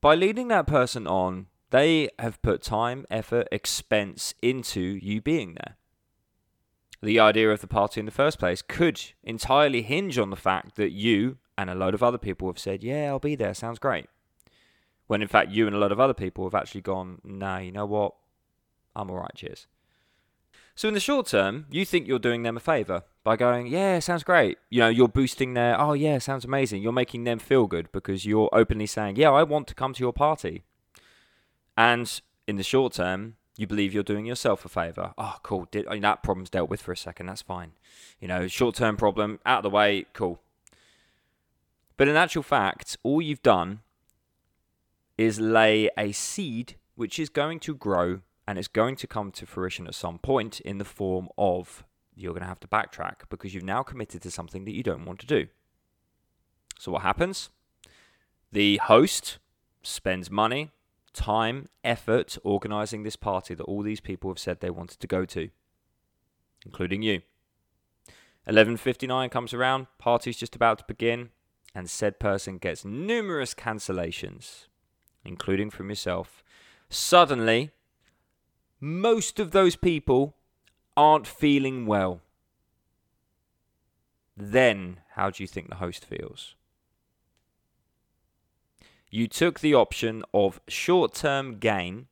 By 0.00 0.14
leading 0.14 0.48
that 0.48 0.66
person 0.66 1.06
on, 1.06 1.46
they 1.70 2.08
have 2.18 2.40
put 2.42 2.62
time, 2.62 3.06
effort, 3.10 3.48
expense 3.52 4.34
into 4.40 4.80
you 4.80 5.20
being 5.20 5.54
there. 5.54 5.76
The 7.02 7.20
idea 7.20 7.50
of 7.50 7.60
the 7.60 7.66
party 7.66 8.00
in 8.00 8.06
the 8.06 8.12
first 8.12 8.38
place 8.38 8.62
could 8.62 9.00
entirely 9.22 9.82
hinge 9.82 10.18
on 10.18 10.30
the 10.30 10.36
fact 10.36 10.76
that 10.76 10.92
you 10.92 11.38
and 11.58 11.70
a 11.70 11.74
load 11.74 11.94
of 11.94 12.02
other 12.02 12.18
people 12.18 12.48
have 12.48 12.58
said, 12.58 12.82
Yeah, 12.82 13.06
I'll 13.06 13.18
be 13.18 13.34
there, 13.34 13.54
sounds 13.54 13.78
great. 13.78 14.06
When 15.06 15.22
in 15.22 15.28
fact, 15.28 15.52
you 15.52 15.66
and 15.66 15.76
a 15.76 15.78
lot 15.78 15.92
of 15.92 16.00
other 16.00 16.14
people 16.14 16.44
have 16.44 16.54
actually 16.54 16.80
gone, 16.80 17.20
Nah, 17.24 17.58
you 17.58 17.72
know 17.72 17.86
what? 17.86 18.14
I'm 18.94 19.10
alright, 19.10 19.34
cheers. 19.34 19.66
So 20.74 20.88
in 20.88 20.94
the 20.94 21.00
short 21.00 21.26
term, 21.26 21.66
you 21.70 21.84
think 21.84 22.06
you're 22.06 22.18
doing 22.18 22.42
them 22.42 22.56
a 22.56 22.60
favour 22.60 23.04
by 23.24 23.36
going, 23.36 23.66
Yeah, 23.66 23.98
sounds 23.98 24.24
great. 24.24 24.58
You 24.70 24.80
know, 24.80 24.88
you're 24.88 25.08
boosting 25.08 25.54
their, 25.54 25.80
Oh, 25.80 25.92
yeah, 25.92 26.18
sounds 26.18 26.44
amazing. 26.44 26.82
You're 26.82 26.92
making 26.92 27.24
them 27.24 27.38
feel 27.38 27.66
good 27.66 27.90
because 27.92 28.26
you're 28.26 28.50
openly 28.52 28.86
saying, 28.86 29.16
Yeah, 29.16 29.30
I 29.30 29.42
want 29.42 29.68
to 29.68 29.74
come 29.74 29.94
to 29.94 30.00
your 30.02 30.12
party. 30.12 30.64
And 31.76 32.20
in 32.46 32.56
the 32.56 32.62
short 32.62 32.94
term, 32.94 33.36
you 33.56 33.66
believe 33.66 33.94
you're 33.94 34.02
doing 34.02 34.26
yourself 34.26 34.64
a 34.64 34.68
favor. 34.68 35.14
Oh, 35.16 35.36
cool. 35.42 35.66
Did, 35.70 35.86
I 35.88 35.94
mean, 35.94 36.02
that 36.02 36.22
problem's 36.22 36.50
dealt 36.50 36.68
with 36.68 36.82
for 36.82 36.92
a 36.92 36.96
second. 36.96 37.26
That's 37.26 37.42
fine. 37.42 37.72
You 38.20 38.28
know, 38.28 38.46
short 38.48 38.74
term 38.74 38.96
problem, 38.96 39.40
out 39.46 39.58
of 39.58 39.62
the 39.64 39.70
way, 39.70 40.06
cool. 40.12 40.40
But 41.96 42.08
in 42.08 42.16
actual 42.16 42.42
fact, 42.42 42.96
all 43.02 43.22
you've 43.22 43.42
done 43.42 43.80
is 45.16 45.40
lay 45.40 45.88
a 45.96 46.12
seed 46.12 46.76
which 46.94 47.18
is 47.18 47.28
going 47.30 47.60
to 47.60 47.74
grow 47.74 48.20
and 48.46 48.58
it's 48.58 48.68
going 48.68 48.96
to 48.96 49.06
come 49.06 49.32
to 49.32 49.46
fruition 49.46 49.86
at 49.86 49.94
some 49.94 50.18
point 50.18 50.60
in 50.60 50.78
the 50.78 50.84
form 50.84 51.28
of 51.36 51.84
you're 52.14 52.32
going 52.32 52.42
to 52.42 52.48
have 52.48 52.60
to 52.60 52.68
backtrack 52.68 53.28
because 53.28 53.54
you've 53.54 53.64
now 53.64 53.82
committed 53.82 54.22
to 54.22 54.30
something 54.30 54.64
that 54.64 54.74
you 54.74 54.82
don't 54.82 55.04
want 55.04 55.18
to 55.20 55.26
do. 55.26 55.46
So, 56.78 56.92
what 56.92 57.02
happens? 57.02 57.50
The 58.52 58.76
host 58.78 59.38
spends 59.82 60.30
money, 60.30 60.70
time, 61.16 61.68
effort 61.82 62.38
organizing 62.44 63.02
this 63.02 63.16
party 63.16 63.54
that 63.54 63.64
all 63.64 63.82
these 63.82 64.00
people 64.00 64.30
have 64.30 64.38
said 64.38 64.60
they 64.60 64.70
wanted 64.70 65.00
to 65.00 65.06
go 65.06 65.24
to, 65.24 65.48
including 66.64 67.02
you. 67.02 67.22
11:59 68.46 69.30
comes 69.30 69.52
around, 69.52 69.88
party's 69.98 70.36
just 70.36 70.54
about 70.54 70.78
to 70.78 70.84
begin, 70.86 71.30
and 71.74 71.90
said 71.90 72.20
person 72.20 72.58
gets 72.58 72.84
numerous 72.84 73.54
cancellations, 73.54 74.66
including 75.24 75.70
from 75.70 75.88
yourself. 75.88 76.44
Suddenly, 76.88 77.72
most 78.80 79.40
of 79.40 79.50
those 79.50 79.74
people 79.74 80.36
aren't 80.96 81.26
feeling 81.26 81.86
well. 81.86 82.20
Then, 84.36 85.00
how 85.14 85.30
do 85.30 85.42
you 85.42 85.46
think 85.46 85.68
the 85.68 85.76
host 85.76 86.04
feels? 86.04 86.54
You 89.16 89.28
took 89.28 89.60
the 89.60 89.72
option 89.72 90.24
of 90.34 90.60
short 90.68 91.14
term 91.14 91.56
gain, 91.56 92.08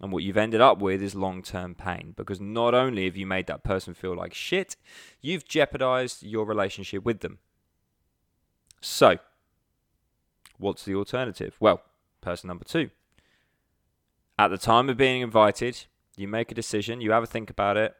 and 0.00 0.10
what 0.10 0.22
you've 0.22 0.38
ended 0.38 0.62
up 0.62 0.78
with 0.78 1.02
is 1.02 1.14
long 1.14 1.42
term 1.42 1.74
pain 1.74 2.14
because 2.16 2.40
not 2.40 2.72
only 2.72 3.04
have 3.04 3.14
you 3.14 3.26
made 3.26 3.46
that 3.48 3.62
person 3.62 3.92
feel 3.92 4.16
like 4.16 4.32
shit, 4.32 4.74
you've 5.20 5.44
jeopardized 5.44 6.22
your 6.22 6.46
relationship 6.46 7.04
with 7.04 7.20
them. 7.20 7.40
So, 8.80 9.18
what's 10.56 10.86
the 10.86 10.94
alternative? 10.94 11.56
Well, 11.60 11.82
person 12.22 12.48
number 12.48 12.64
two. 12.64 12.88
At 14.38 14.48
the 14.48 14.56
time 14.56 14.88
of 14.88 14.96
being 14.96 15.20
invited, 15.20 15.84
you 16.16 16.26
make 16.26 16.50
a 16.50 16.54
decision, 16.54 17.02
you 17.02 17.10
have 17.10 17.24
a 17.24 17.26
think 17.26 17.50
about 17.50 17.76
it, 17.76 17.94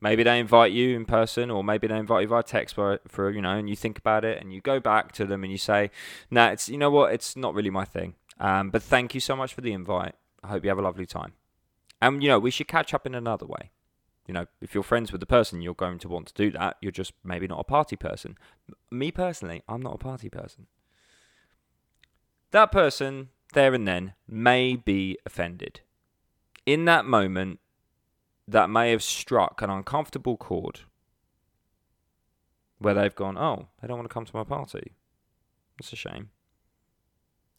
Maybe 0.00 0.22
they 0.22 0.38
invite 0.38 0.72
you 0.72 0.94
in 0.94 1.06
person, 1.06 1.50
or 1.50 1.64
maybe 1.64 1.86
they 1.86 1.96
invite 1.96 2.22
you 2.22 2.28
via 2.28 2.42
text 2.42 2.74
for, 2.74 3.00
for 3.08 3.30
you 3.30 3.40
know, 3.40 3.56
and 3.56 3.68
you 3.68 3.76
think 3.76 3.98
about 3.98 4.24
it, 4.24 4.40
and 4.40 4.52
you 4.52 4.60
go 4.60 4.78
back 4.78 5.12
to 5.12 5.24
them 5.24 5.42
and 5.42 5.50
you 5.50 5.58
say, 5.58 5.90
"Nah, 6.30 6.48
it's 6.48 6.68
you 6.68 6.76
know 6.78 6.90
what, 6.90 7.12
it's 7.12 7.36
not 7.36 7.54
really 7.54 7.70
my 7.70 7.84
thing." 7.84 8.14
Um, 8.38 8.70
but 8.70 8.82
thank 8.82 9.14
you 9.14 9.20
so 9.20 9.34
much 9.34 9.54
for 9.54 9.62
the 9.62 9.72
invite. 9.72 10.14
I 10.42 10.48
hope 10.48 10.64
you 10.64 10.68
have 10.68 10.78
a 10.78 10.82
lovely 10.82 11.06
time. 11.06 11.32
And 12.00 12.22
you 12.22 12.28
know, 12.28 12.38
we 12.38 12.50
should 12.50 12.68
catch 12.68 12.92
up 12.92 13.06
in 13.06 13.14
another 13.14 13.46
way. 13.46 13.70
You 14.26 14.34
know, 14.34 14.46
if 14.60 14.74
you're 14.74 14.82
friends 14.82 15.12
with 15.12 15.20
the 15.20 15.26
person, 15.26 15.62
you're 15.62 15.74
going 15.74 15.98
to 16.00 16.08
want 16.08 16.26
to 16.28 16.34
do 16.34 16.50
that. 16.50 16.76
You're 16.80 16.92
just 16.92 17.12
maybe 17.24 17.46
not 17.46 17.60
a 17.60 17.64
party 17.64 17.96
person. 17.96 18.36
Me 18.90 19.10
personally, 19.10 19.62
I'm 19.68 19.80
not 19.80 19.94
a 19.94 19.98
party 19.98 20.28
person. 20.28 20.66
That 22.50 22.72
person 22.72 23.28
there 23.54 23.72
and 23.72 23.86
then 23.86 24.14
may 24.28 24.76
be 24.76 25.18
offended. 25.24 25.80
In 26.64 26.84
that 26.86 27.04
moment, 27.04 27.60
that 28.48 28.70
may 28.70 28.90
have 28.90 29.02
struck 29.02 29.60
an 29.62 29.70
uncomfortable 29.70 30.36
chord 30.36 30.80
where 32.78 32.94
they've 32.94 33.14
gone, 33.14 33.36
oh, 33.38 33.68
they 33.80 33.88
don't 33.88 33.98
want 33.98 34.08
to 34.08 34.12
come 34.12 34.24
to 34.24 34.36
my 34.36 34.44
party. 34.44 34.92
That's 35.78 35.92
a 35.92 35.96
shame. 35.96 36.30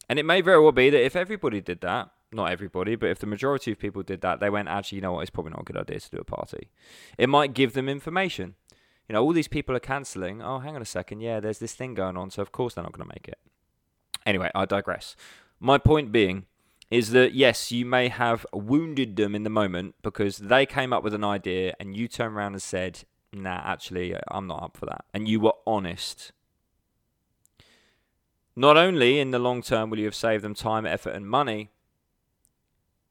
And 0.08 0.18
it 0.18 0.24
may 0.24 0.40
very 0.40 0.60
well 0.60 0.72
be 0.72 0.90
that 0.90 1.04
if 1.04 1.14
everybody 1.14 1.60
did 1.60 1.80
that, 1.82 2.10
not 2.32 2.50
everybody, 2.50 2.94
but 2.96 3.10
if 3.10 3.18
the 3.18 3.26
majority 3.26 3.72
of 3.72 3.78
people 3.78 4.02
did 4.02 4.20
that, 4.22 4.40
they 4.40 4.50
went, 4.50 4.68
actually, 4.68 4.96
you 4.96 5.02
know 5.02 5.12
what, 5.12 5.20
it's 5.22 5.30
probably 5.30 5.50
not 5.50 5.62
a 5.62 5.64
good 5.64 5.76
idea 5.76 6.00
to 6.00 6.10
do 6.10 6.18
a 6.18 6.24
party. 6.24 6.70
It 7.16 7.28
might 7.28 7.54
give 7.54 7.72
them 7.72 7.88
information. 7.88 8.54
You 9.08 9.14
know, 9.14 9.22
all 9.22 9.32
these 9.32 9.48
people 9.48 9.74
are 9.74 9.80
cancelling. 9.80 10.42
Oh, 10.42 10.58
hang 10.58 10.76
on 10.76 10.82
a 10.82 10.86
second. 10.86 11.20
Yeah, 11.20 11.40
there's 11.40 11.58
this 11.58 11.74
thing 11.74 11.94
going 11.94 12.16
on, 12.16 12.30
so 12.30 12.42
of 12.42 12.52
course 12.52 12.74
they're 12.74 12.84
not 12.84 12.92
going 12.92 13.08
to 13.08 13.14
make 13.14 13.28
it. 13.28 13.38
Anyway, 14.26 14.50
I 14.54 14.66
digress. 14.66 15.16
My 15.60 15.78
point 15.78 16.12
being 16.12 16.44
is 16.90 17.10
that 17.10 17.34
yes, 17.34 17.70
you 17.70 17.84
may 17.84 18.08
have 18.08 18.46
wounded 18.52 19.16
them 19.16 19.34
in 19.34 19.42
the 19.42 19.50
moment 19.50 19.94
because 20.02 20.38
they 20.38 20.64
came 20.64 20.92
up 20.92 21.04
with 21.04 21.14
an 21.14 21.24
idea 21.24 21.74
and 21.78 21.96
you 21.96 22.08
turned 22.08 22.34
around 22.34 22.52
and 22.52 22.62
said, 22.62 23.04
nah, 23.32 23.60
actually, 23.64 24.16
I'm 24.28 24.46
not 24.46 24.62
up 24.62 24.76
for 24.76 24.86
that. 24.86 25.04
And 25.12 25.28
you 25.28 25.40
were 25.40 25.52
honest. 25.66 26.32
Not 28.56 28.76
only 28.76 29.20
in 29.20 29.30
the 29.30 29.38
long 29.38 29.62
term 29.62 29.90
will 29.90 29.98
you 29.98 30.06
have 30.06 30.14
saved 30.14 30.42
them 30.42 30.54
time, 30.54 30.86
effort, 30.86 31.14
and 31.14 31.28
money, 31.28 31.70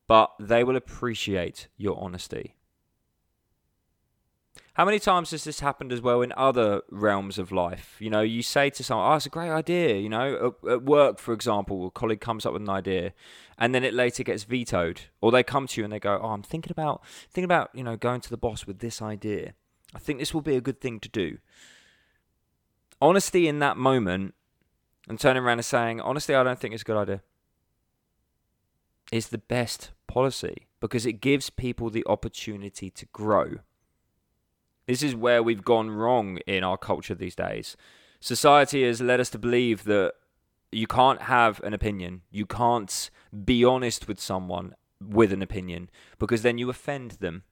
but 0.08 0.32
they 0.40 0.64
will 0.64 0.76
appreciate 0.76 1.68
your 1.78 1.98
honesty. 2.02 2.57
How 4.78 4.86
many 4.86 5.00
times 5.00 5.32
has 5.32 5.44
this 5.44 5.62
happened 5.62 5.92
as 5.92 6.02
well 6.02 6.22
in 6.22 6.32
other 6.38 6.84
realms 6.92 7.40
of 7.40 7.52
life? 7.52 7.96
You 7.98 8.12
know, 8.12 8.22
you 8.22 8.44
say 8.44 8.70
to 8.70 8.84
someone, 8.84 9.12
"Oh, 9.12 9.16
it's 9.16 9.26
a 9.26 9.30
great 9.30 9.50
idea." 9.50 9.96
You 9.96 10.08
know, 10.08 10.54
at, 10.64 10.70
at, 10.70 10.84
work, 10.84 11.18
for 11.18 11.34
example, 11.34 11.88
a 11.88 11.90
colleague 11.90 12.22
comes 12.22 12.46
up 12.46 12.54
with 12.54 12.62
an 12.62 12.70
idea, 12.70 13.14
and 13.58 13.74
then 13.74 13.84
it 13.84 13.96
later 13.96 14.22
gets 14.22 14.44
vetoed, 14.44 15.02
or 15.20 15.32
they 15.32 15.42
come 15.42 15.66
to 15.66 15.82
you 15.82 15.84
and 15.84 15.92
they 15.92 16.00
go, 16.00 16.20
"Oh, 16.22 16.28
I'm 16.28 16.44
thinking 16.44 16.70
about 16.70 17.04
thinking 17.04 17.46
about 17.46 17.72
you 17.74 17.84
know 17.84 17.98
going 17.98 18.22
to 18.22 18.30
the 18.30 18.38
boss 18.38 18.68
with 18.68 18.78
this 18.78 19.02
idea. 19.02 19.56
I 19.96 20.00
think 20.00 20.20
this 20.20 20.32
will 20.32 20.44
be 20.44 20.56
a 20.56 20.62
good 20.62 20.80
thing 20.80 21.00
to 21.00 21.10
do." 21.10 21.40
Honesty 23.02 23.48
in 23.48 23.58
that 23.58 23.78
moment, 23.78 24.36
and 25.10 25.20
turning 25.20 25.42
around 25.42 25.58
and 25.58 25.66
saying, 25.66 26.02
"Honestly, 26.02 26.36
I 26.36 26.44
don't 26.44 26.60
think 26.60 26.76
it's 26.76 26.84
a 26.84 26.86
good 26.86 26.98
idea," 26.98 27.24
is 29.12 29.30
the 29.30 29.40
best 29.40 29.90
policy 30.06 30.68
because 30.80 31.08
it 31.08 31.14
gives 31.14 31.50
people 31.50 31.90
the 31.90 32.06
opportunity 32.06 32.92
to 32.92 33.08
grow 33.08 33.62
this 34.88 35.04
is 35.04 35.16
where 35.16 35.44
we've 35.44 35.64
gone 35.64 35.90
wrong 35.90 36.38
in 36.48 36.64
our 36.64 36.78
culture 36.78 37.14
these 37.14 37.36
days. 37.36 37.78
Society 38.20 38.84
has 38.84 39.02
led 39.02 39.20
us 39.20 39.30
to 39.30 39.38
believe 39.38 39.84
that 39.84 40.14
you 40.72 40.88
can't 40.88 41.24
have 41.24 41.62
an 41.62 41.74
opinion. 41.74 42.22
You 42.32 42.46
can't 42.46 43.10
be 43.46 43.64
honest 43.64 44.08
with 44.08 44.20
someone 44.20 44.76
with 45.00 45.32
an 45.32 45.42
opinion 45.42 45.90
because 46.18 46.42
then 46.42 46.58
you 46.58 46.70
offend 46.70 47.12
them. 47.12 47.44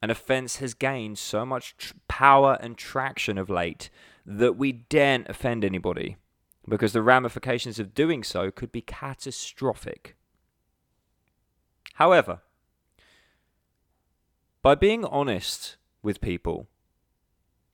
An 0.00 0.10
offense 0.10 0.56
has 0.56 0.74
gained 0.74 1.18
so 1.18 1.46
much 1.46 1.76
tr- 1.76 1.94
power 2.08 2.58
and 2.60 2.76
traction 2.76 3.38
of 3.38 3.50
late 3.50 3.88
that 4.26 4.56
we 4.56 4.72
daren't 4.72 5.28
offend 5.28 5.64
anybody 5.64 6.16
because 6.68 6.92
the 6.92 7.02
ramifications 7.02 7.78
of 7.78 7.94
doing 7.94 8.22
so 8.22 8.50
could 8.50 8.70
be 8.70 8.80
catastrophic. 8.80 10.16
However, 11.94 12.40
by 14.62 14.74
being 14.74 15.04
honest 15.04 15.76
with 16.02 16.20
people, 16.20 16.68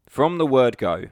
from 0.08 0.38
the 0.38 0.46
word 0.46 0.78
go, 0.78 1.06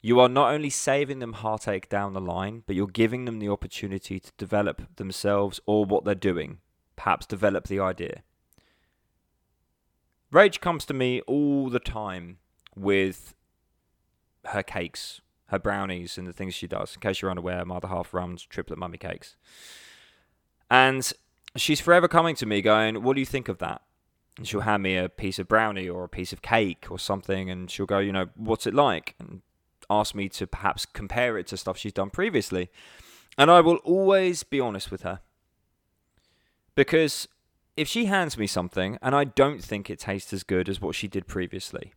you 0.00 0.20
are 0.20 0.28
not 0.28 0.52
only 0.52 0.70
saving 0.70 1.18
them 1.18 1.34
heartache 1.34 1.88
down 1.88 2.12
the 2.12 2.20
line, 2.20 2.62
but 2.66 2.76
you're 2.76 2.86
giving 2.86 3.24
them 3.24 3.38
the 3.38 3.48
opportunity 3.48 4.20
to 4.20 4.30
develop 4.36 4.96
themselves 4.96 5.60
or 5.66 5.84
what 5.84 6.04
they're 6.04 6.14
doing, 6.14 6.58
perhaps 6.96 7.26
develop 7.26 7.66
the 7.66 7.80
idea. 7.80 8.22
Rach 10.32 10.60
comes 10.60 10.84
to 10.86 10.94
me 10.94 11.20
all 11.22 11.70
the 11.70 11.80
time 11.80 12.38
with 12.76 13.34
her 14.46 14.62
cakes, 14.62 15.20
her 15.46 15.58
brownies, 15.58 16.18
and 16.18 16.26
the 16.26 16.32
things 16.32 16.54
she 16.54 16.66
does. 16.66 16.94
In 16.94 17.00
case 17.00 17.22
you're 17.22 17.30
unaware, 17.30 17.64
my 17.64 17.74
Mother 17.74 17.88
Half 17.88 18.12
runs 18.12 18.44
triplet 18.44 18.78
mummy 18.78 18.98
cakes. 18.98 19.36
And 20.70 21.10
she's 21.56 21.80
forever 21.80 22.08
coming 22.08 22.34
to 22.36 22.46
me 22.46 22.60
going, 22.60 23.02
What 23.02 23.14
do 23.14 23.20
you 23.20 23.26
think 23.26 23.48
of 23.48 23.58
that? 23.58 23.82
And 24.38 24.46
she'll 24.46 24.60
hand 24.60 24.82
me 24.82 24.96
a 24.96 25.08
piece 25.08 25.38
of 25.38 25.48
brownie 25.48 25.88
or 25.88 26.04
a 26.04 26.08
piece 26.08 26.32
of 26.32 26.40
cake 26.40 26.86
or 26.90 26.98
something, 26.98 27.50
and 27.50 27.70
she'll 27.70 27.86
go, 27.86 27.98
you 27.98 28.12
know, 28.12 28.28
what's 28.36 28.66
it 28.66 28.74
like? 28.74 29.14
And 29.18 29.42
ask 29.90 30.14
me 30.14 30.28
to 30.30 30.46
perhaps 30.46 30.86
compare 30.86 31.36
it 31.36 31.48
to 31.48 31.56
stuff 31.56 31.76
she's 31.76 31.92
done 31.92 32.10
previously. 32.10 32.70
And 33.36 33.50
I 33.50 33.60
will 33.60 33.76
always 33.76 34.44
be 34.44 34.60
honest 34.60 34.90
with 34.90 35.02
her. 35.02 35.20
Because 36.74 37.26
if 37.76 37.88
she 37.88 38.06
hands 38.06 38.38
me 38.38 38.46
something 38.46 38.98
and 39.02 39.14
I 39.14 39.24
don't 39.24 39.62
think 39.62 39.90
it 39.90 39.98
tastes 39.98 40.32
as 40.32 40.44
good 40.44 40.68
as 40.68 40.80
what 40.80 40.94
she 40.94 41.08
did 41.08 41.26
previously, 41.26 41.92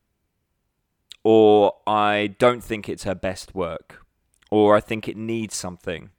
or 1.24 1.75
I 1.86 2.36
don't 2.39 2.63
think 2.63 2.89
it's 2.89 3.03
her 3.03 3.15
best 3.15 3.53
work, 3.53 4.03
or 4.50 4.75
I 4.75 4.79
think 4.79 5.07
it 5.07 5.15
needs 5.15 5.55
something, 5.55 6.10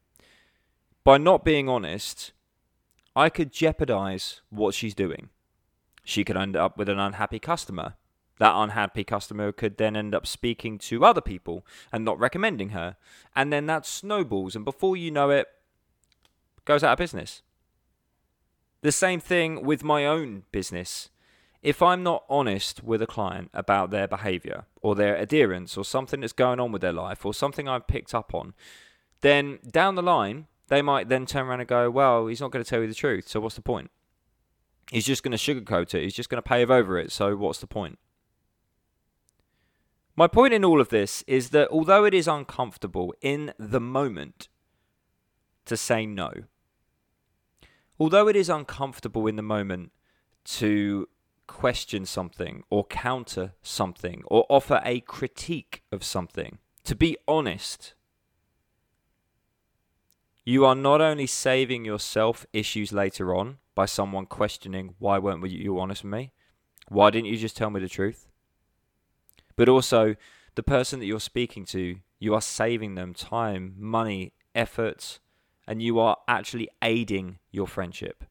by 1.02 1.18
not 1.18 1.44
being 1.44 1.68
honest, 1.68 2.32
I 3.16 3.28
could 3.28 3.52
jeopardize 3.52 4.40
what 4.50 4.74
she's 4.74 4.94
doing 4.94 5.28
she 6.04 6.24
could 6.24 6.36
end 6.36 6.56
up 6.56 6.76
with 6.76 6.88
an 6.88 6.98
unhappy 6.98 7.38
customer. 7.38 7.94
That 8.38 8.54
unhappy 8.56 9.04
customer 9.04 9.52
could 9.52 9.76
then 9.76 9.96
end 9.96 10.14
up 10.14 10.26
speaking 10.26 10.78
to 10.78 11.04
other 11.04 11.20
people 11.20 11.64
and 11.92 12.04
not 12.04 12.18
recommending 12.18 12.70
her. 12.70 12.96
And 13.36 13.52
then 13.52 13.66
that 13.66 13.86
snowballs. 13.86 14.56
And 14.56 14.64
before 14.64 14.96
you 14.96 15.10
know 15.10 15.30
it, 15.30 15.46
goes 16.64 16.82
out 16.82 16.92
of 16.92 16.98
business. 16.98 17.42
The 18.80 18.92
same 18.92 19.20
thing 19.20 19.64
with 19.64 19.84
my 19.84 20.06
own 20.06 20.42
business. 20.50 21.08
If 21.62 21.80
I'm 21.80 22.02
not 22.02 22.24
honest 22.28 22.82
with 22.82 23.00
a 23.00 23.06
client 23.06 23.50
about 23.54 23.90
their 23.90 24.08
behavior 24.08 24.64
or 24.80 24.96
their 24.96 25.14
adherence 25.14 25.76
or 25.76 25.84
something 25.84 26.20
that's 26.20 26.32
going 26.32 26.58
on 26.58 26.72
with 26.72 26.82
their 26.82 26.92
life 26.92 27.24
or 27.24 27.32
something 27.32 27.68
I've 27.68 27.86
picked 27.86 28.12
up 28.12 28.34
on, 28.34 28.54
then 29.20 29.60
down 29.70 29.94
the 29.94 30.02
line, 30.02 30.48
they 30.66 30.82
might 30.82 31.08
then 31.08 31.26
turn 31.26 31.46
around 31.46 31.60
and 31.60 31.68
go, 31.68 31.88
Well, 31.90 32.26
he's 32.26 32.40
not 32.40 32.50
going 32.50 32.64
to 32.64 32.68
tell 32.68 32.80
you 32.80 32.88
the 32.88 32.94
truth. 32.94 33.28
So 33.28 33.38
what's 33.38 33.54
the 33.54 33.62
point? 33.62 33.92
He's 34.92 35.06
just 35.06 35.22
going 35.22 35.36
to 35.36 35.38
sugarcoat 35.38 35.94
it. 35.94 36.02
He's 36.02 36.12
just 36.12 36.28
going 36.28 36.42
to 36.42 36.46
pave 36.46 36.70
over 36.70 36.98
it. 36.98 37.10
So 37.10 37.34
what's 37.34 37.60
the 37.60 37.66
point? 37.66 37.98
My 40.14 40.26
point 40.26 40.52
in 40.52 40.66
all 40.66 40.82
of 40.82 40.90
this 40.90 41.24
is 41.26 41.48
that 41.50 41.70
although 41.70 42.04
it 42.04 42.12
is 42.12 42.28
uncomfortable 42.28 43.14
in 43.22 43.54
the 43.58 43.80
moment 43.80 44.48
to 45.64 45.78
say 45.78 46.04
no, 46.04 46.30
although 47.98 48.28
it 48.28 48.36
is 48.36 48.50
uncomfortable 48.50 49.26
in 49.26 49.36
the 49.36 49.42
moment 49.42 49.92
to 50.44 51.08
question 51.46 52.04
something 52.04 52.62
or 52.68 52.84
counter 52.84 53.54
something 53.62 54.22
or 54.26 54.44
offer 54.50 54.82
a 54.84 55.00
critique 55.00 55.82
of 55.90 56.04
something, 56.04 56.58
to 56.84 56.94
be 56.94 57.16
honest, 57.26 57.94
you 60.44 60.64
are 60.64 60.74
not 60.74 61.00
only 61.00 61.26
saving 61.26 61.84
yourself 61.84 62.44
issues 62.52 62.92
later 62.92 63.34
on 63.34 63.58
by 63.74 63.86
someone 63.86 64.26
questioning 64.26 64.94
why 64.98 65.18
weren't 65.18 65.48
you 65.48 65.78
honest 65.78 66.02
with 66.02 66.12
me? 66.12 66.32
Why 66.88 67.10
didn't 67.10 67.26
you 67.26 67.36
just 67.36 67.56
tell 67.56 67.70
me 67.70 67.80
the 67.80 67.88
truth? 67.88 68.28
But 69.56 69.68
also, 69.68 70.16
the 70.54 70.62
person 70.62 70.98
that 71.00 71.06
you're 71.06 71.20
speaking 71.20 71.64
to, 71.66 71.96
you 72.18 72.34
are 72.34 72.40
saving 72.40 72.94
them 72.94 73.14
time, 73.14 73.74
money, 73.78 74.32
effort, 74.54 75.20
and 75.66 75.82
you 75.82 75.98
are 75.98 76.16
actually 76.26 76.68
aiding 76.82 77.38
your 77.50 77.66
friendship, 77.66 78.24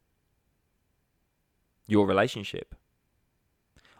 your 1.88 2.06
relationship. 2.06 2.76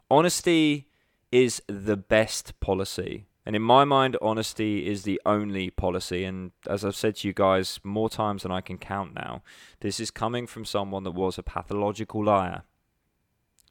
Honesty 0.10 0.88
is 1.32 1.62
the 1.68 1.98
best 1.98 2.60
policy. 2.60 3.28
And 3.46 3.56
in 3.56 3.62
my 3.62 3.86
mind, 3.86 4.18
honesty 4.22 4.88
is 4.88 5.04
the 5.04 5.20
only 5.26 5.72
policy. 5.72 6.24
And 6.24 6.52
as 6.68 6.86
I've 6.86 6.96
said 6.96 7.16
to 7.18 7.28
you 7.28 7.34
guys 7.34 7.80
more 7.84 8.10
times 8.10 8.44
than 8.44 8.52
I 8.52 8.62
can 8.62 8.78
count 8.78 9.16
now, 9.16 9.42
this 9.80 10.00
is 10.00 10.12
coming 10.12 10.46
from 10.46 10.64
someone 10.64 11.04
that 11.04 11.12
was 11.12 11.38
a 11.38 11.44
pathological 11.44 12.24
liar, 12.24 12.64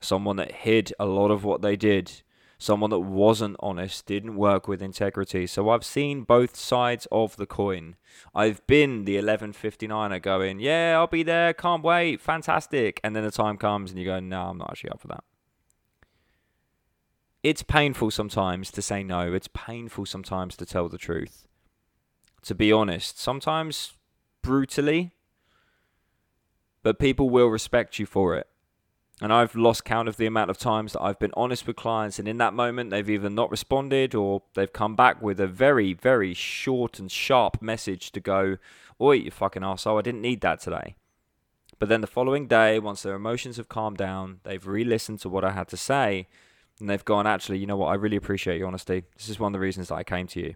someone 0.00 0.36
that 0.36 0.52
hid 0.52 0.92
a 0.98 1.06
lot 1.06 1.30
of 1.30 1.44
what 1.44 1.62
they 1.62 1.76
did, 1.76 2.22
someone 2.58 2.90
that 2.90 2.98
wasn't 2.98 3.56
honest, 3.60 4.06
didn't 4.06 4.34
work 4.34 4.66
with 4.66 4.82
integrity. 4.82 5.46
So 5.46 5.70
I've 5.70 5.84
seen 5.84 6.24
both 6.24 6.56
sides 6.56 7.06
of 7.12 7.36
the 7.36 7.46
coin. 7.46 7.94
I've 8.34 8.66
been 8.66 9.04
the 9.04 9.16
1159er 9.16 10.20
going, 10.20 10.58
yeah, 10.58 10.94
I'll 10.96 11.06
be 11.06 11.22
there, 11.22 11.54
can't 11.54 11.84
wait, 11.84 12.20
fantastic. 12.20 13.00
And 13.04 13.14
then 13.14 13.22
the 13.22 13.30
time 13.30 13.56
comes 13.56 13.90
and 13.90 14.00
you 14.00 14.04
go, 14.04 14.18
no, 14.18 14.46
I'm 14.46 14.58
not 14.58 14.70
actually 14.70 14.90
up 14.90 15.00
for 15.00 15.08
that 15.08 15.22
it's 17.42 17.62
painful 17.62 18.10
sometimes 18.10 18.70
to 18.72 18.82
say 18.82 19.02
no. 19.02 19.32
It's 19.32 19.48
painful 19.52 20.06
sometimes 20.06 20.56
to 20.56 20.66
tell 20.66 20.88
the 20.88 20.98
truth. 20.98 21.46
To 22.42 22.54
be 22.54 22.72
honest, 22.72 23.18
sometimes 23.18 23.94
brutally, 24.42 25.12
but 26.82 26.98
people 26.98 27.30
will 27.30 27.48
respect 27.48 27.98
you 27.98 28.06
for 28.06 28.36
it. 28.36 28.46
And 29.22 29.32
I've 29.34 29.54
lost 29.54 29.84
count 29.84 30.08
of 30.08 30.16
the 30.16 30.24
amount 30.24 30.50
of 30.50 30.56
times 30.56 30.94
that 30.94 31.02
I've 31.02 31.18
been 31.18 31.32
honest 31.34 31.66
with 31.66 31.76
clients, 31.76 32.18
and 32.18 32.26
in 32.26 32.38
that 32.38 32.54
moment, 32.54 32.88
they've 32.88 33.10
either 33.10 33.28
not 33.28 33.50
responded 33.50 34.14
or 34.14 34.42
they've 34.54 34.72
come 34.72 34.96
back 34.96 35.20
with 35.20 35.38
a 35.38 35.46
very, 35.46 35.92
very 35.92 36.32
short 36.32 36.98
and 36.98 37.12
sharp 37.12 37.60
message 37.60 38.12
to 38.12 38.20
go, 38.20 38.56
Oi, 38.98 39.12
you 39.12 39.30
fucking 39.30 39.62
asshole, 39.62 39.98
I 39.98 40.02
didn't 40.02 40.22
need 40.22 40.40
that 40.40 40.60
today. 40.60 40.94
But 41.78 41.90
then 41.90 42.00
the 42.00 42.06
following 42.06 42.46
day, 42.46 42.78
once 42.78 43.02
their 43.02 43.14
emotions 43.14 43.58
have 43.58 43.68
calmed 43.68 43.98
down, 43.98 44.40
they've 44.42 44.66
re 44.66 44.84
listened 44.84 45.20
to 45.20 45.28
what 45.28 45.44
I 45.44 45.52
had 45.52 45.68
to 45.68 45.76
say, 45.76 46.26
and 46.80 46.88
they've 46.88 47.04
gone, 47.04 47.26
actually, 47.26 47.58
you 47.58 47.66
know 47.66 47.76
what? 47.76 47.88
I 47.88 47.94
really 47.94 48.16
appreciate 48.16 48.58
your 48.58 48.66
honesty. 48.66 49.04
This 49.16 49.28
is 49.28 49.38
one 49.38 49.52
of 49.52 49.52
the 49.52 49.60
reasons 49.60 49.88
that 49.88 49.96
I 49.96 50.04
came 50.04 50.26
to 50.28 50.40
you. 50.40 50.54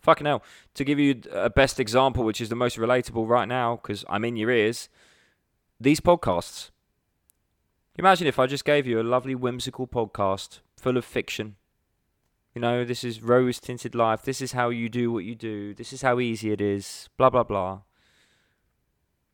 Fucking 0.00 0.26
hell. 0.26 0.42
To 0.74 0.84
give 0.84 0.98
you 0.98 1.20
a 1.32 1.50
best 1.50 1.80
example, 1.80 2.24
which 2.24 2.40
is 2.40 2.48
the 2.48 2.54
most 2.54 2.76
relatable 2.76 3.28
right 3.28 3.48
now, 3.48 3.76
because 3.76 4.04
I'm 4.08 4.24
in 4.24 4.36
your 4.36 4.50
ears, 4.50 4.88
these 5.80 6.00
podcasts. 6.00 6.70
Imagine 7.96 8.26
if 8.26 8.38
I 8.38 8.46
just 8.46 8.64
gave 8.64 8.86
you 8.86 9.00
a 9.00 9.02
lovely, 9.02 9.34
whimsical 9.34 9.86
podcast 9.86 10.60
full 10.76 10.96
of 10.96 11.04
fiction. 11.04 11.56
You 12.54 12.60
know, 12.60 12.84
this 12.84 13.02
is 13.02 13.22
rose 13.22 13.58
tinted 13.58 13.94
life. 13.94 14.22
This 14.22 14.40
is 14.40 14.52
how 14.52 14.68
you 14.68 14.88
do 14.88 15.10
what 15.10 15.24
you 15.24 15.34
do. 15.34 15.74
This 15.74 15.92
is 15.92 16.02
how 16.02 16.20
easy 16.20 16.52
it 16.52 16.60
is. 16.60 17.08
Blah, 17.16 17.30
blah, 17.30 17.42
blah. 17.42 17.80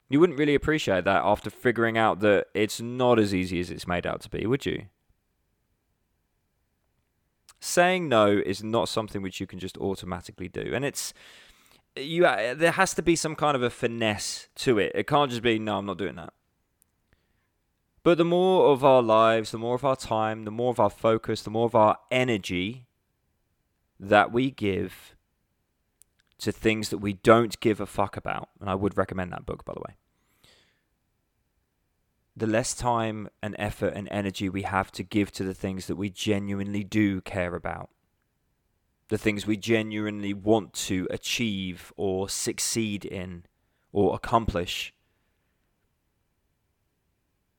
You 0.08 0.20
wouldn't 0.20 0.38
really 0.38 0.54
appreciate 0.54 1.04
that 1.04 1.22
after 1.24 1.50
figuring 1.50 1.98
out 1.98 2.20
that 2.20 2.46
it's 2.54 2.80
not 2.80 3.18
as 3.18 3.34
easy 3.34 3.60
as 3.60 3.70
it's 3.70 3.86
made 3.86 4.06
out 4.06 4.20
to 4.22 4.30
be, 4.30 4.46
would 4.46 4.66
you? 4.66 4.86
Saying 7.60 8.08
no 8.08 8.28
is 8.44 8.64
not 8.64 8.88
something 8.88 9.22
which 9.22 9.40
you 9.40 9.46
can 9.46 9.58
just 9.58 9.76
automatically 9.78 10.48
do, 10.48 10.72
and 10.74 10.84
it's 10.84 11.12
you. 11.96 12.26
Uh, 12.26 12.54
there 12.54 12.72
has 12.72 12.94
to 12.94 13.02
be 13.02 13.14
some 13.14 13.36
kind 13.36 13.54
of 13.54 13.62
a 13.62 13.70
finesse 13.70 14.48
to 14.56 14.78
it. 14.78 14.92
It 14.94 15.06
can't 15.06 15.30
just 15.30 15.42
be 15.42 15.58
no, 15.58 15.78
I'm 15.78 15.86
not 15.86 15.98
doing 15.98 16.16
that. 16.16 16.32
But 18.02 18.16
the 18.16 18.24
more 18.24 18.72
of 18.72 18.82
our 18.82 19.02
lives, 19.02 19.50
the 19.50 19.58
more 19.58 19.74
of 19.74 19.84
our 19.84 19.96
time, 19.96 20.44
the 20.44 20.50
more 20.50 20.70
of 20.70 20.80
our 20.80 20.90
focus, 20.90 21.42
the 21.42 21.50
more 21.50 21.66
of 21.66 21.74
our 21.74 21.98
energy 22.10 22.86
that 23.98 24.32
we 24.32 24.50
give 24.50 25.14
to 26.38 26.50
things 26.50 26.88
that 26.88 26.98
we 26.98 27.12
don't 27.12 27.60
give 27.60 27.78
a 27.78 27.86
fuck 27.86 28.16
about. 28.16 28.48
And 28.58 28.70
I 28.70 28.74
would 28.74 28.96
recommend 28.96 29.32
that 29.32 29.44
book, 29.44 29.66
by 29.66 29.74
the 29.74 29.80
way 29.80 29.99
the 32.40 32.46
less 32.46 32.74
time 32.74 33.28
and 33.42 33.54
effort 33.58 33.92
and 33.94 34.08
energy 34.10 34.48
we 34.48 34.62
have 34.62 34.90
to 34.90 35.02
give 35.02 35.30
to 35.30 35.44
the 35.44 35.52
things 35.52 35.86
that 35.86 35.96
we 35.96 36.08
genuinely 36.08 36.82
do 36.82 37.20
care 37.20 37.54
about. 37.54 37.90
The 39.08 39.18
things 39.18 39.46
we 39.46 39.58
genuinely 39.58 40.32
want 40.32 40.72
to 40.88 41.06
achieve 41.10 41.92
or 41.98 42.30
succeed 42.30 43.04
in 43.04 43.44
or 43.92 44.14
accomplish. 44.14 44.94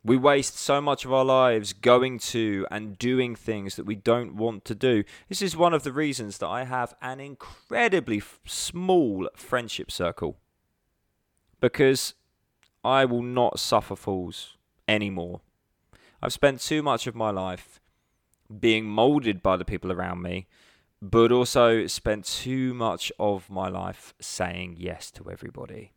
We 0.03 0.17
waste 0.17 0.57
so 0.57 0.81
much 0.81 1.05
of 1.05 1.13
our 1.13 1.25
lives 1.25 1.73
going 1.73 2.17
to 2.33 2.65
and 2.71 2.97
doing 2.97 3.35
things 3.35 3.75
that 3.75 3.85
we 3.85 3.93
don't 3.93 4.35
want 4.35 4.65
to 4.65 4.73
do. 4.73 5.03
This 5.29 5.43
is 5.43 5.55
one 5.55 5.75
of 5.75 5.83
the 5.83 5.93
reasons 5.93 6.39
that 6.39 6.47
I 6.47 6.63
have 6.63 6.95
an 7.03 7.19
incredibly 7.19 8.17
f- 8.17 8.39
small 8.47 9.29
friendship 9.35 9.91
circle. 9.91 10.39
Because 11.59 12.15
I 12.83 13.05
will 13.05 13.21
not 13.21 13.59
suffer 13.59 13.95
fools 13.95 14.57
anymore. 14.95 15.41
I've 16.21 16.33
spent 16.33 16.59
too 16.61 16.83
much 16.83 17.07
of 17.07 17.15
my 17.15 17.31
life 17.31 17.79
being 18.59 18.85
molded 18.85 19.41
by 19.41 19.57
the 19.57 19.65
people 19.65 19.91
around 19.91 20.21
me, 20.21 20.47
but 21.01 21.31
also 21.31 21.87
spent 21.87 22.25
too 22.25 22.73
much 22.73 23.11
of 23.19 23.49
my 23.49 23.69
life 23.69 24.13
saying 24.19 24.75
yes 24.77 25.09
to 25.11 25.31
everybody. 25.31 25.93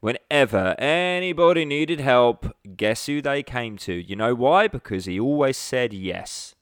Whenever 0.00 0.74
anybody 0.78 1.64
needed 1.64 1.98
help, 1.98 2.54
guess 2.76 3.06
who 3.06 3.22
they 3.22 3.42
came 3.42 3.78
to? 3.78 3.94
You 3.94 4.16
know 4.16 4.34
why? 4.34 4.68
Because 4.68 5.06
he 5.06 5.18
always 5.18 5.56
said 5.56 5.94
yes. 5.94 6.54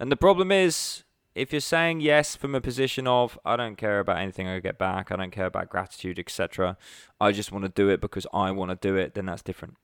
And 0.00 0.10
the 0.10 0.16
problem 0.16 0.50
is, 0.50 1.04
if 1.38 1.52
you're 1.52 1.60
saying 1.60 2.00
yes 2.00 2.34
from 2.34 2.54
a 2.54 2.60
position 2.60 3.06
of 3.06 3.38
I 3.44 3.56
don't 3.56 3.76
care 3.76 4.00
about 4.00 4.18
anything 4.18 4.48
I 4.48 4.58
get 4.58 4.78
back, 4.78 5.12
I 5.12 5.16
don't 5.16 5.30
care 5.30 5.46
about 5.46 5.70
gratitude, 5.70 6.18
etc. 6.18 6.76
I 7.20 7.32
just 7.32 7.52
want 7.52 7.64
to 7.64 7.68
do 7.68 7.88
it 7.88 8.00
because 8.00 8.26
I 8.32 8.50
want 8.50 8.70
to 8.70 8.76
do 8.76 8.96
it, 8.96 9.14
then 9.14 9.26
that's 9.26 9.42
different. 9.42 9.76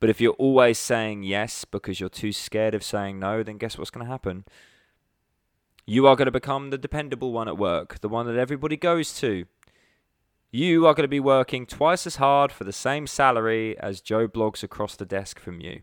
But 0.00 0.08
if 0.08 0.20
you're 0.20 0.32
always 0.32 0.78
saying 0.78 1.24
yes 1.24 1.66
because 1.66 2.00
you're 2.00 2.08
too 2.08 2.32
scared 2.32 2.74
of 2.74 2.82
saying 2.82 3.18
no, 3.18 3.42
then 3.42 3.58
guess 3.58 3.76
what's 3.76 3.90
going 3.90 4.06
to 4.06 4.10
happen? 4.10 4.44
You 5.86 6.06
are 6.06 6.16
going 6.16 6.26
to 6.26 6.32
become 6.32 6.70
the 6.70 6.78
dependable 6.78 7.32
one 7.32 7.48
at 7.48 7.58
work, 7.58 8.00
the 8.00 8.08
one 8.08 8.26
that 8.26 8.36
everybody 8.36 8.76
goes 8.76 9.12
to. 9.20 9.44
You 10.50 10.86
are 10.86 10.94
going 10.94 11.04
to 11.04 11.08
be 11.08 11.20
working 11.20 11.66
twice 11.66 12.06
as 12.06 12.16
hard 12.16 12.50
for 12.50 12.64
the 12.64 12.72
same 12.72 13.06
salary 13.06 13.78
as 13.78 14.00
Joe 14.00 14.26
Bloggs 14.26 14.62
across 14.62 14.96
the 14.96 15.04
desk 15.04 15.38
from 15.38 15.60
you. 15.60 15.82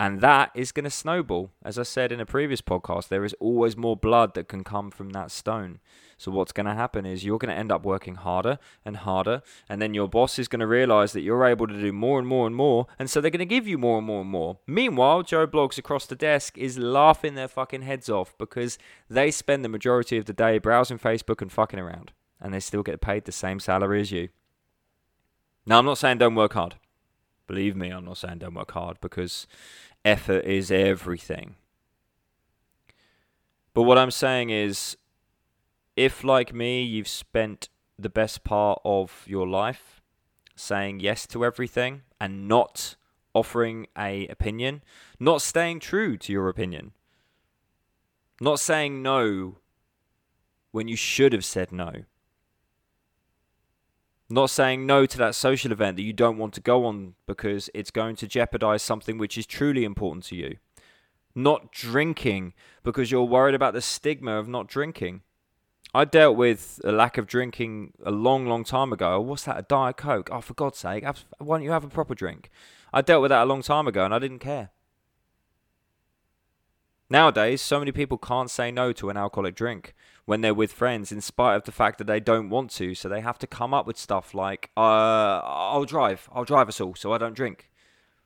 And 0.00 0.20
that 0.20 0.52
is 0.54 0.70
going 0.70 0.84
to 0.84 0.90
snowball. 0.90 1.50
As 1.64 1.76
I 1.76 1.82
said 1.82 2.12
in 2.12 2.20
a 2.20 2.26
previous 2.26 2.60
podcast, 2.60 3.08
there 3.08 3.24
is 3.24 3.34
always 3.40 3.76
more 3.76 3.96
blood 3.96 4.34
that 4.34 4.46
can 4.46 4.62
come 4.62 4.92
from 4.92 5.10
that 5.10 5.32
stone. 5.32 5.80
So, 6.16 6.30
what's 6.30 6.52
going 6.52 6.66
to 6.66 6.74
happen 6.74 7.04
is 7.04 7.24
you're 7.24 7.38
going 7.38 7.52
to 7.52 7.58
end 7.58 7.72
up 7.72 7.84
working 7.84 8.14
harder 8.14 8.60
and 8.84 8.98
harder. 8.98 9.42
And 9.68 9.82
then 9.82 9.94
your 9.94 10.08
boss 10.08 10.38
is 10.38 10.46
going 10.46 10.60
to 10.60 10.68
realize 10.68 11.12
that 11.12 11.22
you're 11.22 11.44
able 11.44 11.66
to 11.66 11.80
do 11.80 11.92
more 11.92 12.20
and 12.20 12.28
more 12.28 12.46
and 12.46 12.54
more. 12.54 12.86
And 12.96 13.10
so, 13.10 13.20
they're 13.20 13.30
going 13.32 13.40
to 13.40 13.44
give 13.44 13.66
you 13.66 13.76
more 13.76 13.98
and 13.98 14.06
more 14.06 14.20
and 14.20 14.30
more. 14.30 14.58
Meanwhile, 14.68 15.24
Joe 15.24 15.48
Bloggs 15.48 15.78
across 15.78 16.06
the 16.06 16.14
desk 16.14 16.56
is 16.56 16.78
laughing 16.78 17.34
their 17.34 17.48
fucking 17.48 17.82
heads 17.82 18.08
off 18.08 18.38
because 18.38 18.78
they 19.10 19.32
spend 19.32 19.64
the 19.64 19.68
majority 19.68 20.16
of 20.16 20.26
the 20.26 20.32
day 20.32 20.58
browsing 20.58 20.98
Facebook 20.98 21.42
and 21.42 21.50
fucking 21.50 21.80
around. 21.80 22.12
And 22.40 22.54
they 22.54 22.60
still 22.60 22.84
get 22.84 23.00
paid 23.00 23.24
the 23.24 23.32
same 23.32 23.58
salary 23.58 24.00
as 24.00 24.12
you. 24.12 24.28
Now, 25.66 25.80
I'm 25.80 25.86
not 25.86 25.98
saying 25.98 26.18
don't 26.18 26.36
work 26.36 26.52
hard. 26.52 26.76
Believe 27.48 27.74
me, 27.74 27.88
I'm 27.90 28.04
not 28.04 28.18
saying 28.18 28.38
don't 28.38 28.54
work 28.54 28.70
hard 28.70 29.00
because 29.00 29.48
effort 30.04 30.44
is 30.44 30.70
everything. 30.70 31.56
But 33.74 33.82
what 33.82 33.98
I'm 33.98 34.10
saying 34.10 34.50
is, 34.50 34.96
if, 35.96 36.22
like 36.22 36.54
me, 36.54 36.82
you've 36.82 37.08
spent 37.08 37.70
the 37.98 38.10
best 38.10 38.44
part 38.44 38.80
of 38.84 39.24
your 39.26 39.48
life 39.48 40.00
saying 40.54 41.00
yes 41.00 41.26
to 41.28 41.44
everything 41.44 42.02
and 42.20 42.46
not 42.46 42.96
offering 43.34 43.86
a 43.96 44.26
opinion, 44.28 44.82
not 45.18 45.40
staying 45.40 45.80
true 45.80 46.18
to 46.18 46.32
your 46.32 46.48
opinion, 46.48 46.92
not 48.40 48.60
saying 48.60 49.02
no 49.02 49.56
when 50.70 50.86
you 50.86 50.96
should 50.96 51.32
have 51.32 51.44
said 51.44 51.72
no. 51.72 51.92
Not 54.30 54.50
saying 54.50 54.84
no 54.84 55.06
to 55.06 55.18
that 55.18 55.34
social 55.34 55.72
event 55.72 55.96
that 55.96 56.02
you 56.02 56.12
don't 56.12 56.36
want 56.36 56.52
to 56.54 56.60
go 56.60 56.84
on 56.84 57.14
because 57.26 57.70
it's 57.72 57.90
going 57.90 58.16
to 58.16 58.26
jeopardize 58.26 58.82
something 58.82 59.16
which 59.16 59.38
is 59.38 59.46
truly 59.46 59.84
important 59.84 60.24
to 60.26 60.36
you. 60.36 60.56
Not 61.34 61.72
drinking 61.72 62.52
because 62.82 63.10
you're 63.10 63.22
worried 63.22 63.54
about 63.54 63.72
the 63.72 63.80
stigma 63.80 64.32
of 64.32 64.46
not 64.46 64.66
drinking. 64.66 65.22
I 65.94 66.04
dealt 66.04 66.36
with 66.36 66.80
a 66.84 66.92
lack 66.92 67.16
of 67.16 67.26
drinking 67.26 67.94
a 68.04 68.10
long, 68.10 68.46
long 68.46 68.64
time 68.64 68.92
ago. 68.92 69.14
Oh, 69.14 69.20
what's 69.20 69.44
that? 69.44 69.58
A 69.58 69.62
Diet 69.62 69.96
Coke? 69.96 70.28
Oh, 70.30 70.42
for 70.42 70.52
God's 70.52 70.78
sake, 70.78 71.04
why 71.38 71.56
don't 71.56 71.64
you 71.64 71.70
have 71.70 71.84
a 71.84 71.88
proper 71.88 72.14
drink? 72.14 72.50
I 72.92 73.00
dealt 73.00 73.22
with 73.22 73.30
that 73.30 73.44
a 73.44 73.46
long 73.46 73.62
time 73.62 73.88
ago 73.88 74.04
and 74.04 74.12
I 74.12 74.18
didn't 74.18 74.40
care. 74.40 74.70
Nowadays, 77.08 77.62
so 77.62 77.78
many 77.78 77.92
people 77.92 78.18
can't 78.18 78.50
say 78.50 78.70
no 78.70 78.92
to 78.92 79.08
an 79.08 79.16
alcoholic 79.16 79.54
drink 79.54 79.94
when 80.28 80.42
they're 80.42 80.52
with 80.52 80.70
friends, 80.70 81.10
in 81.10 81.22
spite 81.22 81.56
of 81.56 81.64
the 81.64 81.72
fact 81.72 81.96
that 81.96 82.06
they 82.06 82.20
don't 82.20 82.50
want 82.50 82.70
to. 82.70 82.94
So 82.94 83.08
they 83.08 83.22
have 83.22 83.38
to 83.38 83.46
come 83.46 83.72
up 83.72 83.86
with 83.86 83.96
stuff 83.96 84.34
like, 84.34 84.70
uh, 84.76 85.40
I'll 85.42 85.86
drive. 85.86 86.28
I'll 86.30 86.44
drive 86.44 86.68
us 86.68 86.82
all 86.82 86.94
so 86.94 87.14
I 87.14 87.18
don't 87.18 87.34
drink. 87.34 87.70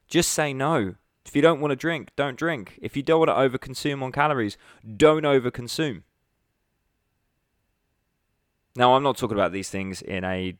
Just 0.08 0.32
say 0.32 0.52
no. 0.52 0.96
If 1.24 1.36
you 1.36 1.42
don't 1.42 1.60
want 1.60 1.70
to 1.70 1.76
drink, 1.76 2.10
don't 2.16 2.36
drink. 2.36 2.76
If 2.82 2.96
you 2.96 3.04
don't 3.04 3.20
want 3.20 3.28
to 3.28 3.58
overconsume 3.58 4.02
on 4.02 4.10
calories, 4.10 4.58
don't 4.96 5.22
overconsume. 5.22 6.02
Now, 8.74 8.94
I'm 8.94 9.04
not 9.04 9.16
talking 9.16 9.36
about 9.36 9.52
these 9.52 9.70
things 9.70 10.02
in 10.02 10.24
a 10.24 10.58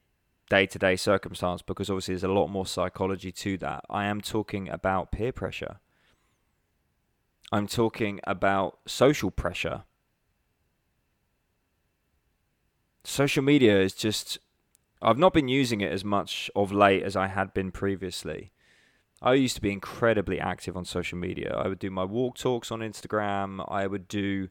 day 0.49 0.67
to 0.67 0.79
day 0.79 0.95
circumstance 0.95 1.61
because 1.61 1.91
obviously 1.91 2.15
there's 2.15 2.23
a 2.23 2.29
lot 2.29 2.51
more 2.51 2.67
psychology 2.67 3.33
to 3.33 3.59
that. 3.59 3.85
I 3.91 4.05
am 4.05 4.21
talking 4.21 4.69
about 4.69 5.11
peer 5.11 5.33
pressure. 5.33 5.81
I'm 7.51 7.67
talking 7.67 8.21
about 8.29 8.79
social 8.87 9.33
pressure. 9.33 9.83
Social 13.05 13.43
media 13.43 13.81
is 13.81 13.95
just. 13.95 14.39
I've 15.01 15.19
not 15.19 15.33
been 15.33 15.49
using 15.49 15.81
it 15.81 15.91
as 15.91 16.05
much 16.05 16.49
of 16.55 16.71
late 16.71 17.03
as 17.03 17.17
I 17.17 17.27
had 17.27 17.53
been 17.53 17.73
previously. 17.73 18.53
I 19.21 19.35
used 19.35 19.57
to 19.57 19.61
be 19.61 19.73
incredibly 19.73 20.39
active 20.39 20.77
on 20.77 20.85
social 20.85 21.19
media. 21.19 21.53
I 21.57 21.69
would 21.69 21.81
do 21.81 21.91
my 21.91 22.05
walk 22.05 22.37
talks 22.37 22.71
on 22.71 22.81
Instagram. 22.81 23.65
I 23.69 23.87
would 23.89 24.07
do 24.07 24.49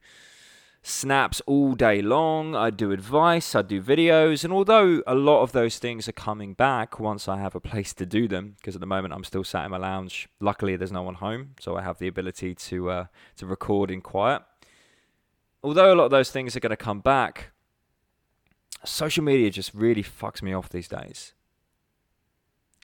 snaps 0.83 1.41
all 1.45 1.73
day 1.73 2.01
long. 2.01 2.55
I'd 2.55 2.77
do 2.77 2.91
advice, 2.91 3.53
I'd 3.53 3.67
do 3.67 3.81
videos, 3.81 4.43
and 4.43 4.51
although 4.51 5.03
a 5.05 5.15
lot 5.15 5.41
of 5.41 5.51
those 5.51 5.77
things 5.77 6.07
are 6.07 6.13
coming 6.13 6.53
back 6.53 6.99
once 6.99 7.27
I 7.27 7.37
have 7.39 7.55
a 7.55 7.59
place 7.59 7.93
to 7.95 8.05
do 8.05 8.27
them, 8.27 8.55
because 8.57 8.75
at 8.75 8.81
the 8.81 8.87
moment 8.87 9.13
I'm 9.13 9.23
still 9.23 9.43
sat 9.43 9.65
in 9.65 9.71
my 9.71 9.77
lounge. 9.77 10.27
Luckily, 10.39 10.75
there's 10.75 10.91
no 10.91 11.03
one 11.03 11.15
home, 11.15 11.51
so 11.59 11.75
I 11.75 11.81
have 11.81 11.99
the 11.99 12.07
ability 12.07 12.55
to 12.55 12.89
uh, 12.89 13.05
to 13.37 13.45
record 13.45 13.91
in 13.91 14.01
quiet. 14.01 14.41
Although 15.63 15.93
a 15.93 15.95
lot 15.95 16.05
of 16.05 16.11
those 16.11 16.31
things 16.31 16.55
are 16.55 16.59
going 16.59 16.71
to 16.71 16.77
come 16.77 17.01
back, 17.01 17.51
social 18.83 19.23
media 19.23 19.49
just 19.49 19.73
really 19.73 20.03
fucks 20.03 20.41
me 20.41 20.53
off 20.53 20.69
these 20.69 20.87
days. 20.87 21.33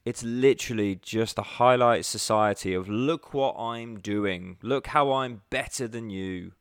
It's 0.05 0.23
literally 0.23 0.95
just 0.95 1.37
a 1.37 1.41
highlight 1.41 2.05
society 2.05 2.73
of 2.73 2.87
look 2.87 3.33
what 3.33 3.55
I'm 3.57 3.99
doing, 3.99 4.57
look 4.61 4.87
how 4.87 5.11
I'm 5.11 5.41
better 5.49 5.87
than 5.87 6.09
you 6.09 6.53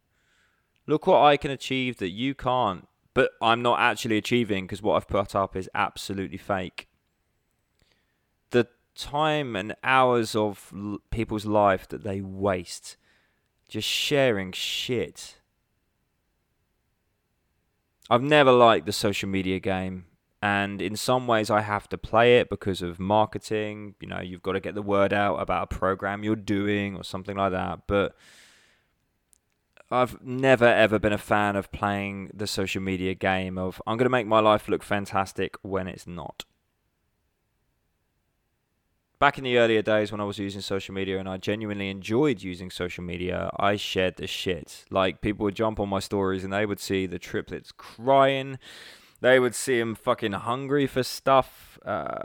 look 0.87 1.07
what 1.07 1.23
I 1.23 1.37
can 1.37 1.51
achieve 1.51 1.99
that 1.99 2.11
you 2.11 2.35
can't. 2.35 2.89
But 3.15 3.33
I'm 3.41 3.63
not 3.63 3.81
actually 3.81 4.19
achieving 4.19 4.65
because 4.65 4.83
what 4.83 4.97
I've 4.97 5.09
put 5.09 5.35
up 5.35 5.57
is 5.57 5.71
absolutely 5.75 6.37
fake. 6.37 6.89
The 8.51 8.69
time 8.95 9.57
and 9.57 9.75
hours 9.83 10.37
of 10.37 10.71
l- 10.75 10.99
people's 11.11 11.47
life 11.47 11.89
that 11.89 12.05
they 12.05 12.21
waste 12.21 12.97
just 13.69 13.89
sharing 13.89 14.53
shit. 14.53 15.37
I've 18.09 18.23
never 18.23 18.53
liked 18.53 18.87
the 18.87 18.93
social 18.93 19.29
media 19.29 19.59
game. 19.59 20.07
And 20.43 20.81
in 20.81 20.97
some 20.97 21.27
ways, 21.27 21.51
I 21.51 21.63
have 21.63 21.89
to 21.89 21.99
play 21.99 22.39
it 22.39 22.49
because 22.51 22.83
of 22.83 23.01
marketing. 23.01 23.95
You 24.01 24.09
know, 24.09 24.21
you've 24.21 24.43
got 24.43 24.53
to 24.53 24.61
get 24.61 24.75
the 24.75 24.83
word 24.83 25.13
out 25.13 25.37
about 25.37 25.73
a 25.73 25.75
program 25.75 26.23
you're 26.23 26.37
doing 26.37 26.95
or 26.95 27.03
something 27.03 27.37
like 27.37 27.53
that. 27.53 27.81
But 27.87 28.15
I've 29.91 30.23
never 30.23 30.67
ever 30.67 30.99
been 30.99 31.13
a 31.13 31.19
fan 31.19 31.57
of 31.57 31.71
playing 31.73 32.31
the 32.35 32.47
social 32.47 32.83
media 32.83 33.15
game 33.15 33.57
of 33.57 33.81
I'm 33.87 33.97
going 33.97 34.07
to 34.07 34.11
make 34.11 34.27
my 34.27 34.41
life 34.41 34.69
look 34.69 34.83
fantastic 34.83 35.57
when 35.63 35.89
it's 35.89 36.07
not. 36.07 36.45
Back 39.19 39.39
in 39.39 39.45
the 39.45 39.57
earlier 39.57 39.81
days 39.81 40.13
when 40.13 40.21
I 40.21 40.25
was 40.25 40.39
using 40.39 40.61
social 40.61 40.95
media 40.95 41.19
and 41.19 41.27
I 41.27 41.39
genuinely 41.39 41.89
enjoyed 41.89 42.43
using 42.43 42.71
social 42.71 43.03
media, 43.03 43.51
I 43.59 43.77
shared 43.77 44.17
the 44.17 44.27
shit. 44.27 44.85
Like 44.91 45.23
people 45.23 45.45
would 45.45 45.55
jump 45.55 45.81
on 45.81 45.89
my 45.89 46.01
stories 46.01 46.45
and 46.45 46.53
they 46.53 46.67
would 46.67 46.81
see 46.81 47.07
the 47.07 47.19
triplets 47.19 47.73
crying. 47.73 48.59
They 49.23 49.41
would 49.41 49.55
see 49.55 49.79
them 49.79 49.95
fucking 49.95 50.33
hungry 50.33 50.87
for 50.87 51.03
stuff. 51.03 51.79
Uh, 51.85 52.25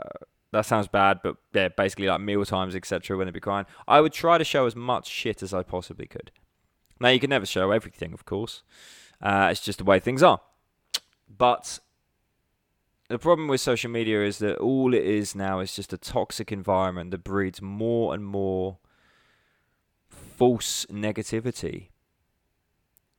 that 0.52 0.66
sounds 0.66 0.86
bad, 0.86 1.20
but 1.22 1.36
yeah, 1.54 1.68
basically 1.68 2.08
like 2.08 2.20
meal 2.20 2.44
times, 2.44 2.76
etc. 2.76 3.16
When 3.16 3.26
they'd 3.26 3.32
be 3.32 3.40
crying, 3.40 3.64
I 3.88 4.02
would 4.02 4.12
try 4.12 4.36
to 4.36 4.44
show 4.44 4.66
as 4.66 4.76
much 4.76 5.08
shit 5.08 5.42
as 5.42 5.54
I 5.54 5.62
possibly 5.62 6.06
could. 6.06 6.30
Now, 7.00 7.08
you 7.08 7.18
can 7.18 7.30
never 7.30 7.46
show 7.46 7.70
everything, 7.70 8.12
of 8.12 8.26
course. 8.26 8.62
Uh, 9.20 9.48
it's 9.50 9.62
just 9.62 9.78
the 9.78 9.84
way 9.84 9.98
things 9.98 10.22
are. 10.22 10.40
But 11.26 11.78
the 13.12 13.18
problem 13.18 13.46
with 13.46 13.60
social 13.60 13.90
media 13.90 14.24
is 14.24 14.38
that 14.38 14.56
all 14.56 14.94
it 14.94 15.04
is 15.04 15.34
now 15.34 15.60
is 15.60 15.76
just 15.76 15.92
a 15.92 15.98
toxic 15.98 16.50
environment 16.50 17.10
that 17.10 17.22
breeds 17.22 17.60
more 17.60 18.14
and 18.14 18.24
more 18.24 18.78
false 20.08 20.86
negativity. 20.86 21.88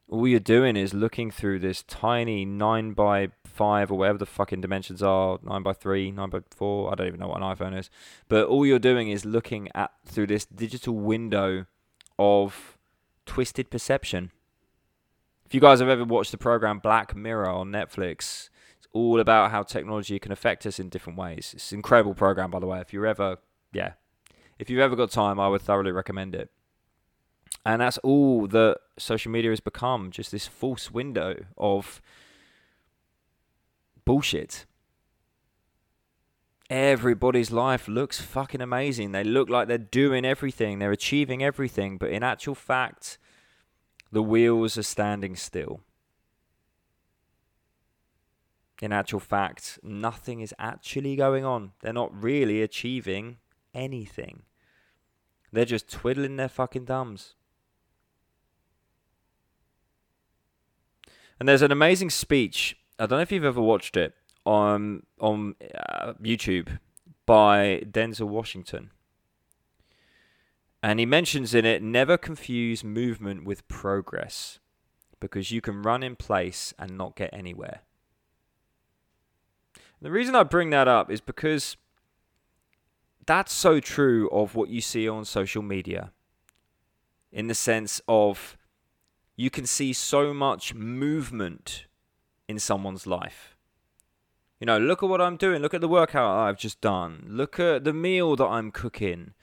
All 0.09 0.27
you're 0.27 0.39
doing 0.39 0.75
is 0.75 0.95
looking 0.95 1.29
through 1.29 1.59
this 1.59 1.83
tiny 1.83 2.43
9 2.43 2.93
by 2.93 3.29
5 3.45 3.91
or 3.91 3.97
whatever 3.99 4.17
the 4.17 4.25
fucking 4.25 4.61
dimensions 4.61 5.03
are 5.03 5.37
9 5.43 5.61
by 5.61 5.73
3, 5.73 6.09
9 6.09 6.29
by 6.29 6.39
4. 6.49 6.91
I 6.91 6.95
don't 6.95 7.07
even 7.07 7.19
know 7.19 7.27
what 7.27 7.41
an 7.41 7.55
iPhone 7.55 7.77
is. 7.77 7.91
But 8.27 8.47
all 8.47 8.65
you're 8.65 8.79
doing 8.79 9.09
is 9.09 9.25
looking 9.25 9.69
at 9.75 9.91
through 10.05 10.27
this 10.27 10.45
digital 10.45 10.95
window 10.95 11.67
of 12.17 12.79
twisted 13.27 13.69
perception. 13.69 14.31
If 15.45 15.53
you 15.53 15.61
guys 15.61 15.81
have 15.81 15.89
ever 15.89 16.03
watched 16.03 16.31
the 16.31 16.39
program 16.39 16.79
Black 16.79 17.15
Mirror 17.15 17.49
on 17.49 17.71
Netflix, 17.71 18.49
all 18.93 19.19
about 19.19 19.51
how 19.51 19.63
technology 19.63 20.19
can 20.19 20.31
affect 20.31 20.65
us 20.65 20.79
in 20.79 20.89
different 20.89 21.17
ways. 21.17 21.51
It's 21.55 21.71
an 21.71 21.79
incredible 21.79 22.13
program, 22.13 22.51
by 22.51 22.59
the 22.59 22.67
way. 22.67 22.79
If 22.79 22.93
you're 22.93 23.07
ever, 23.07 23.37
yeah, 23.73 23.93
if 24.59 24.69
you've 24.69 24.79
ever 24.79 24.95
got 24.95 25.11
time, 25.11 25.39
I 25.39 25.47
would 25.47 25.61
thoroughly 25.61 25.91
recommend 25.91 26.35
it. 26.35 26.51
And 27.65 27.81
that's 27.81 27.97
all 27.99 28.47
that 28.47 28.77
social 28.97 29.31
media 29.31 29.49
has 29.49 29.59
become 29.59 30.11
just 30.11 30.31
this 30.31 30.47
false 30.47 30.91
window 30.91 31.45
of 31.57 32.01
bullshit. 34.05 34.65
Everybody's 36.69 37.51
life 37.51 37.87
looks 37.87 38.19
fucking 38.19 38.61
amazing. 38.61 39.11
They 39.11 39.23
look 39.23 39.49
like 39.49 39.67
they're 39.67 39.77
doing 39.77 40.25
everything, 40.25 40.79
they're 40.79 40.91
achieving 40.91 41.43
everything, 41.43 41.97
but 41.97 42.09
in 42.09 42.23
actual 42.23 42.55
fact, 42.55 43.17
the 44.11 44.23
wheels 44.23 44.77
are 44.77 44.83
standing 44.83 45.35
still. 45.35 45.81
In 48.83 48.91
actual 48.91 49.21
fact, 49.21 49.79
nothing 49.81 50.41
is 50.41 50.53
actually 50.59 51.15
going 51.15 51.45
on. 51.45 51.71
They're 51.79 51.93
not 51.93 52.11
really 52.21 52.61
achieving 52.61 53.37
anything. 53.73 54.41
They're 55.53 55.63
just 55.63 55.89
twiddling 55.89 56.35
their 56.35 56.49
fucking 56.49 56.87
thumbs. 56.87 57.35
And 61.39 61.47
there's 61.47 61.61
an 61.61 61.71
amazing 61.71 62.09
speech. 62.09 62.75
I 62.99 63.05
don't 63.05 63.19
know 63.19 63.21
if 63.21 63.31
you've 63.31 63.45
ever 63.45 63.61
watched 63.61 63.95
it 63.95 64.15
on 64.45 65.03
on 65.17 65.55
uh, 65.73 66.15
YouTube 66.21 66.77
by 67.25 67.83
Denzel 67.89 68.27
Washington. 68.27 68.91
And 70.81 70.99
he 70.99 71.05
mentions 71.05 71.55
in 71.55 71.63
it 71.63 71.81
never 71.81 72.17
confuse 72.17 72.83
movement 72.83 73.45
with 73.45 73.65
progress 73.69 74.59
because 75.21 75.51
you 75.51 75.61
can 75.61 75.83
run 75.83 76.03
in 76.03 76.17
place 76.17 76.73
and 76.77 76.97
not 76.97 77.15
get 77.15 77.29
anywhere. 77.31 77.83
The 80.03 80.11
reason 80.11 80.35
I 80.35 80.43
bring 80.43 80.69
that 80.71 80.89
up 80.89 81.09
is 81.09 81.21
because 81.21 81.77
that's 83.25 83.53
so 83.53 83.79
true 83.79 84.29
of 84.31 84.53
what 84.53 84.67
you 84.67 84.81
see 84.81 85.07
on 85.07 85.23
social 85.23 85.61
media 85.61 86.11
in 87.31 87.47
the 87.47 87.55
sense 87.55 88.01
of 88.05 88.57
you 89.37 89.49
can 89.49 89.65
see 89.65 89.93
so 89.93 90.33
much 90.33 90.73
movement 90.73 91.85
in 92.49 92.59
someone's 92.59 93.07
life 93.07 93.55
You 94.59 94.65
know, 94.65 94.77
look 94.77 95.01
at 95.03 95.09
what 95.09 95.21
I'm 95.21 95.37
doing. 95.37 95.61
Look 95.61 95.73
at 95.73 95.79
the 95.79 95.87
workout 95.87 96.37
I've 96.37 96.57
just 96.57 96.81
done. 96.81 97.25
Look 97.29 97.57
at 97.57 97.85
the 97.85 97.93
meal 97.93 98.35
that 98.35 98.45
I'm 98.45 98.71
cooking. 98.71 99.33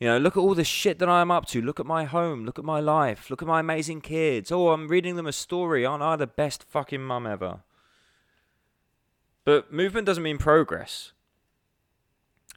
You 0.00 0.08
know, 0.08 0.18
look 0.18 0.38
at 0.38 0.40
all 0.40 0.54
the 0.54 0.64
shit 0.64 0.98
that 1.00 1.08
I'm 1.08 1.30
up 1.30 1.44
to. 1.46 1.60
Look 1.60 1.80
at 1.80 1.86
my 1.86 2.04
home. 2.04 2.46
Look 2.46 2.58
at 2.58 2.64
my 2.64 2.80
life. 2.80 3.28
Look 3.28 3.42
at 3.42 3.48
my 3.48 3.60
amazing 3.60 4.00
kids. 4.00 4.50
Oh, 4.50 4.70
I'm 4.70 4.88
reading 4.88 5.16
them 5.16 5.26
a 5.26 5.32
story. 5.32 5.84
Aren't 5.84 6.02
I 6.02 6.16
the 6.16 6.26
best 6.26 6.64
fucking 6.64 7.02
mum 7.02 7.26
ever? 7.26 7.60
But 9.48 9.72
movement 9.72 10.06
doesn't 10.06 10.22
mean 10.22 10.36
progress. 10.36 11.12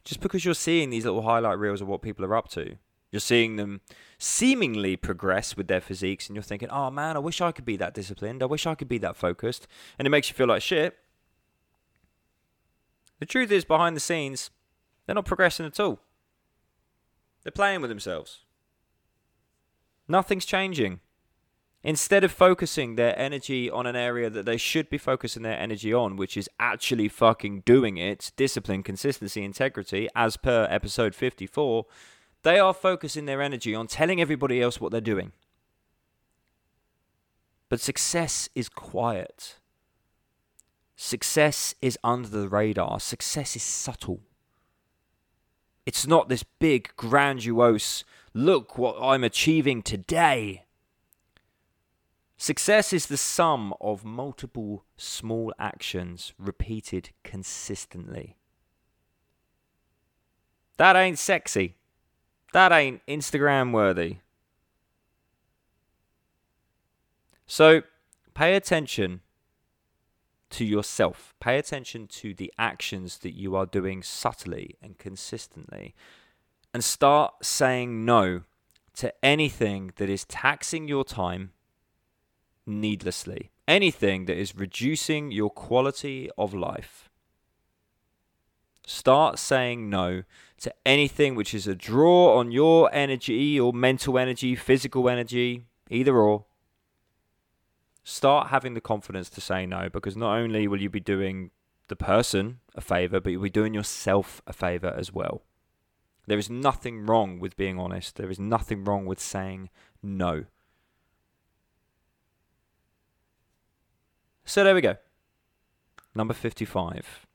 Just 0.04 0.20
because 0.20 0.44
you're 0.44 0.54
seeing 0.54 0.90
these 0.90 1.06
little 1.06 1.22
highlight 1.22 1.58
reels 1.58 1.80
of 1.80 1.88
what 1.88 2.02
people 2.02 2.26
are 2.26 2.36
up 2.36 2.50
to, 2.50 2.76
you're 3.14 3.22
seeing 3.22 3.56
them 3.56 3.80
seemingly 4.18 4.98
progress 4.98 5.56
with 5.56 5.70
their 5.70 5.80
physiques, 5.80 6.28
and 6.28 6.36
you're 6.36 6.44
thinking, 6.44 6.68
oh 6.70 6.92
man, 6.92 7.16
I 7.16 7.20
wish 7.20 7.40
I 7.40 7.54
could 7.54 7.64
be 7.64 7.78
that 7.78 7.94
disciplined. 7.94 8.44
I 8.44 8.48
wish 8.48 8.68
I 8.68 8.76
could 8.76 8.90
be 8.90 8.98
that 8.98 9.16
focused. 9.16 9.70
And 9.98 10.06
it 10.06 10.10
makes 10.10 10.28
you 10.28 10.36
feel 10.36 10.48
like 10.48 10.64
shit. 10.64 10.98
The 13.20 13.26
truth 13.26 13.54
is, 13.54 13.64
behind 13.64 13.96
the 13.96 14.02
scenes, 14.02 14.50
they're 15.06 15.16
not 15.16 15.24
progressing 15.24 15.66
at 15.66 15.80
all. 15.80 16.02
They're 17.44 17.54
playing 17.54 17.80
with 17.80 17.90
themselves. 17.90 18.40
Nothing's 20.10 20.44
changing. 20.44 21.00
Instead 21.84 22.24
of 22.24 22.32
focusing 22.32 22.96
their 22.96 23.18
energy 23.18 23.70
on 23.70 23.88
an 23.88 23.96
area 23.96 24.30
that 24.30 24.46
they 24.46 24.58
should 24.58 24.88
be 24.90 25.00
focusing 25.00 25.42
their 25.42 25.60
energy 25.60 25.92
on, 25.92 26.16
which 26.16 26.38
is 26.38 26.48
actually 26.60 27.08
fucking 27.08 27.62
doing 27.62 27.98
it, 27.98 28.32
discipline, 28.36 28.84
consistency, 28.84 29.44
integrity, 29.44 30.08
as 30.16 30.38
per 30.38 30.68
episode 30.70 31.16
54, 31.16 31.86
they 32.44 32.60
are 32.60 32.74
focusing 32.74 33.26
their 33.26 33.42
energy 33.42 33.74
on 33.74 33.88
telling 33.88 34.22
everybody 34.22 34.62
else 34.62 34.80
what 34.80 34.92
they're 34.92 35.02
doing. 35.02 35.32
But 37.68 37.80
success 37.80 38.50
is 38.54 38.70
quiet. 38.70 39.58
Success 40.96 41.74
is 41.82 41.98
under 42.04 42.28
the 42.30 42.48
radar. 42.48 43.00
Success 43.00 43.56
is 43.56 43.64
subtle. 43.64 44.20
It's 45.86 46.06
not 46.06 46.30
this 46.30 46.44
big, 46.44 46.92
grandiose, 46.96 48.04
look 48.36 48.78
what 48.78 48.98
I'm 49.02 49.24
achieving 49.24 49.82
today. 49.82 50.66
Success 52.42 52.92
is 52.92 53.06
the 53.06 53.18
sum 53.18 53.72
of 53.80 54.04
multiple 54.04 54.84
small 54.98 55.54
actions 55.60 56.34
repeated 56.40 57.12
consistently. 57.24 58.36
That 60.78 60.96
ain't 60.96 61.20
sexy. 61.20 61.76
That 62.52 62.72
ain't 62.72 63.06
Instagram 63.06 63.72
worthy. 63.72 64.18
So 67.46 67.84
pay 68.34 68.56
attention 68.56 69.22
to 70.50 70.66
yourself. 70.66 71.36
Pay 71.40 71.60
attention 71.60 72.08
to 72.08 72.34
the 72.34 72.52
actions 72.58 73.20
that 73.20 73.36
you 73.36 73.56
are 73.56 73.68
doing 73.68 74.02
subtly 74.02 74.78
and 74.82 74.98
consistently. 74.98 75.94
And 76.74 76.84
start 76.84 77.46
saying 77.46 78.04
no 78.04 78.42
to 78.96 79.14
anything 79.24 79.94
that 79.98 80.10
is 80.10 80.26
taxing 80.26 80.88
your 80.88 81.04
time 81.04 81.52
needlessly. 82.72 83.52
Anything 83.68 84.26
that 84.26 84.38
is 84.38 84.56
reducing 84.56 85.32
your 85.32 85.50
quality 85.50 86.30
of 86.38 86.54
life. 86.54 87.10
Start 88.86 89.38
saying 89.38 89.90
no 89.90 90.24
to 90.60 90.74
anything 90.86 91.36
which 91.36 91.54
is 91.54 91.68
a 91.68 91.76
draw 91.76 92.38
on 92.38 92.52
your 92.52 92.90
energy 92.94 93.60
or 93.60 93.72
mental 93.74 94.18
energy, 94.18 94.56
physical 94.56 95.10
energy, 95.10 95.66
either 95.90 96.18
or 96.18 96.46
start 98.04 98.48
having 98.48 98.74
the 98.74 98.82
confidence 98.82 99.30
to 99.30 99.42
say 99.42 99.66
no 99.66 99.90
because 99.90 100.18
not 100.18 100.36
only 100.36 100.68
will 100.68 100.82
you 100.82 100.90
be 100.90 101.00
doing 101.00 101.52
the 101.88 101.96
person 101.96 102.60
a 102.76 102.82
favor, 102.82 103.20
but 103.20 103.32
you'll 103.32 103.44
be 103.44 103.50
doing 103.50 103.74
yourself 103.74 104.42
a 104.48 104.54
favor 104.54 104.94
as 104.98 105.14
well. 105.14 105.44
There 106.28 106.38
is 106.38 106.50
nothing 106.50 107.06
wrong 107.06 107.40
with 107.40 107.58
being 107.58 107.80
honest. 107.80 108.16
There 108.16 108.30
is 108.30 108.40
nothing 108.40 108.84
wrong 108.84 109.06
with 109.06 109.20
saying 109.20 109.70
no. 110.02 110.46
So 114.46 114.64
there 114.64 114.76
we 114.76 114.82
go. 114.82 114.98
Number 116.14 116.34
55. 116.34 117.26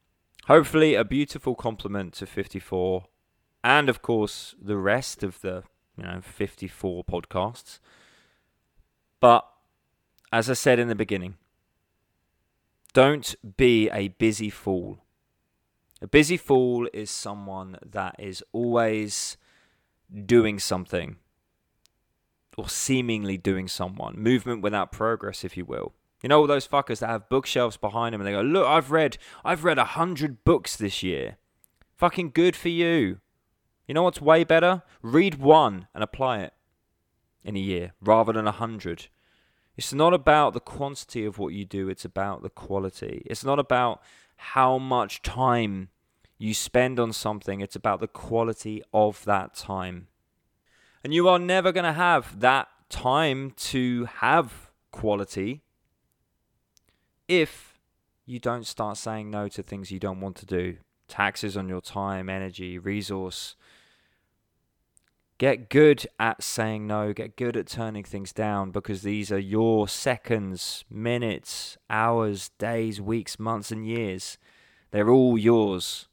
Hopefully, 0.47 0.95
a 0.95 1.05
beautiful 1.05 1.55
compliment 1.55 2.15
to 2.15 2.27
54 2.27 3.07
and, 3.65 3.89
of 3.89 4.03
course, 4.03 4.55
the 4.61 4.77
rest 4.77 5.23
of 5.23 5.41
the 5.41 5.65
you 5.97 6.05
know 6.05 6.21
54 6.21 7.05
podcasts. 7.05 7.81
But 9.19 9.47
as 10.33 10.51
I 10.51 10.55
said 10.55 10.79
in 10.79 10.89
the 10.89 10.95
beginning, 10.95 11.37
don't 12.93 13.35
be 13.57 13.91
a 13.91 14.09
busy 14.09 14.51
fool. 14.51 14.99
A 16.03 16.07
busy 16.07 16.37
fool 16.37 16.89
is 16.93 17.11
someone 17.11 17.79
that 17.85 18.17
is 18.19 18.45
always 18.53 19.37
doing 20.27 20.59
something 20.59 21.17
or 22.57 22.69
seemingly 22.69 23.37
doing 23.37 23.69
someone. 23.69 24.19
Movement 24.19 24.63
without 24.63 24.93
progress, 24.93 25.45
if 25.45 25.57
you 25.57 25.65
will. 25.65 25.93
You 26.27 26.29
know 26.29 26.41
all 26.41 26.49
those 26.49 26.67
fuckers 26.67 26.99
that 26.99 27.07
have 27.07 27.29
bookshelves 27.29 27.77
behind 27.77 28.13
them 28.13 28.21
and 28.21 28.27
they 28.27 28.33
go, 28.33 28.41
"Look, 28.41 28.67
I've 28.67 28.91
read 28.91 29.17
I've 29.45 29.63
read 29.63 29.79
a 29.79 29.85
hundred 29.85 30.43
books 30.43 30.75
this 30.75 31.01
year. 31.01 31.37
Fucking 31.95 32.33
good 32.33 32.57
for 32.57 32.69
you." 32.69 33.21
You 33.87 33.95
know 33.95 34.03
what's 34.03 34.21
way 34.21 34.43
better? 34.43 34.83
Read 35.03 35.37
one 35.37 35.87
and 35.95 36.03
apply 36.03 36.41
it 36.41 36.53
in 37.45 37.55
a 37.55 37.61
year 37.61 37.93
rather 38.01 38.33
than 38.33 38.49
a 38.49 38.51
hundred. 38.51 39.07
It's 39.77 39.93
not 39.93 40.13
about 40.13 40.53
the 40.53 40.59
quantity 40.59 41.25
of 41.25 41.39
what 41.39 41.53
you 41.53 41.65
do, 41.65 41.89
it's 41.89 42.05
about 42.05 42.43
the 42.43 42.51
quality. 42.51 43.23
It's 43.27 43.45
not 43.45 43.61
about 43.61 44.03
how 44.37 44.79
much 44.79 45.23
time 45.23 45.91
you 46.39 46.55
spend 46.55 46.99
on 46.99 47.13
something, 47.13 47.61
it's 47.61 47.77
about 47.77 48.01
the 48.01 48.09
quality 48.09 48.83
of 48.93 49.25
that 49.27 49.55
time. 49.55 50.09
And 51.05 51.15
you 51.15 51.29
are 51.29 51.39
never 51.39 51.71
going 51.71 51.85
to 51.85 51.93
have 51.93 52.41
that 52.41 52.67
time 52.89 53.53
to 53.53 54.07
have 54.07 54.73
quality 54.91 55.63
if 57.29 57.79
you 58.25 58.39
don't 58.39 58.67
start 58.67 58.97
saying 58.97 59.31
no 59.31 59.49
to 59.49 59.63
things 59.63 59.91
you 59.91 60.01
don't 60.01 60.21
want 60.21 60.37
to 60.37 60.47
do. 60.47 60.77
Taxes 61.09 61.57
on 61.57 61.69
your 61.69 61.81
time, 61.81 62.29
energy, 62.29 62.79
resource, 62.79 63.55
Get 65.39 65.69
good 65.69 66.07
at 66.19 66.43
saying 66.43 66.87
no, 66.87 67.13
get 67.13 67.37
good 67.37 67.59
at 67.59 67.67
turning 67.67 68.05
things 68.05 68.33
down 68.33 68.71
because 68.71 69.03
these 69.03 69.31
are 69.31 69.39
your 69.39 69.87
seconds, 69.87 70.87
minutes, 70.89 71.77
hours, 71.91 72.51
days, 72.59 73.03
weeks, 73.03 73.39
months, 73.39 73.71
and 73.71 73.87
years. 73.87 74.39
They're 74.93 75.11
all 75.11 75.37
yours. 75.37 76.09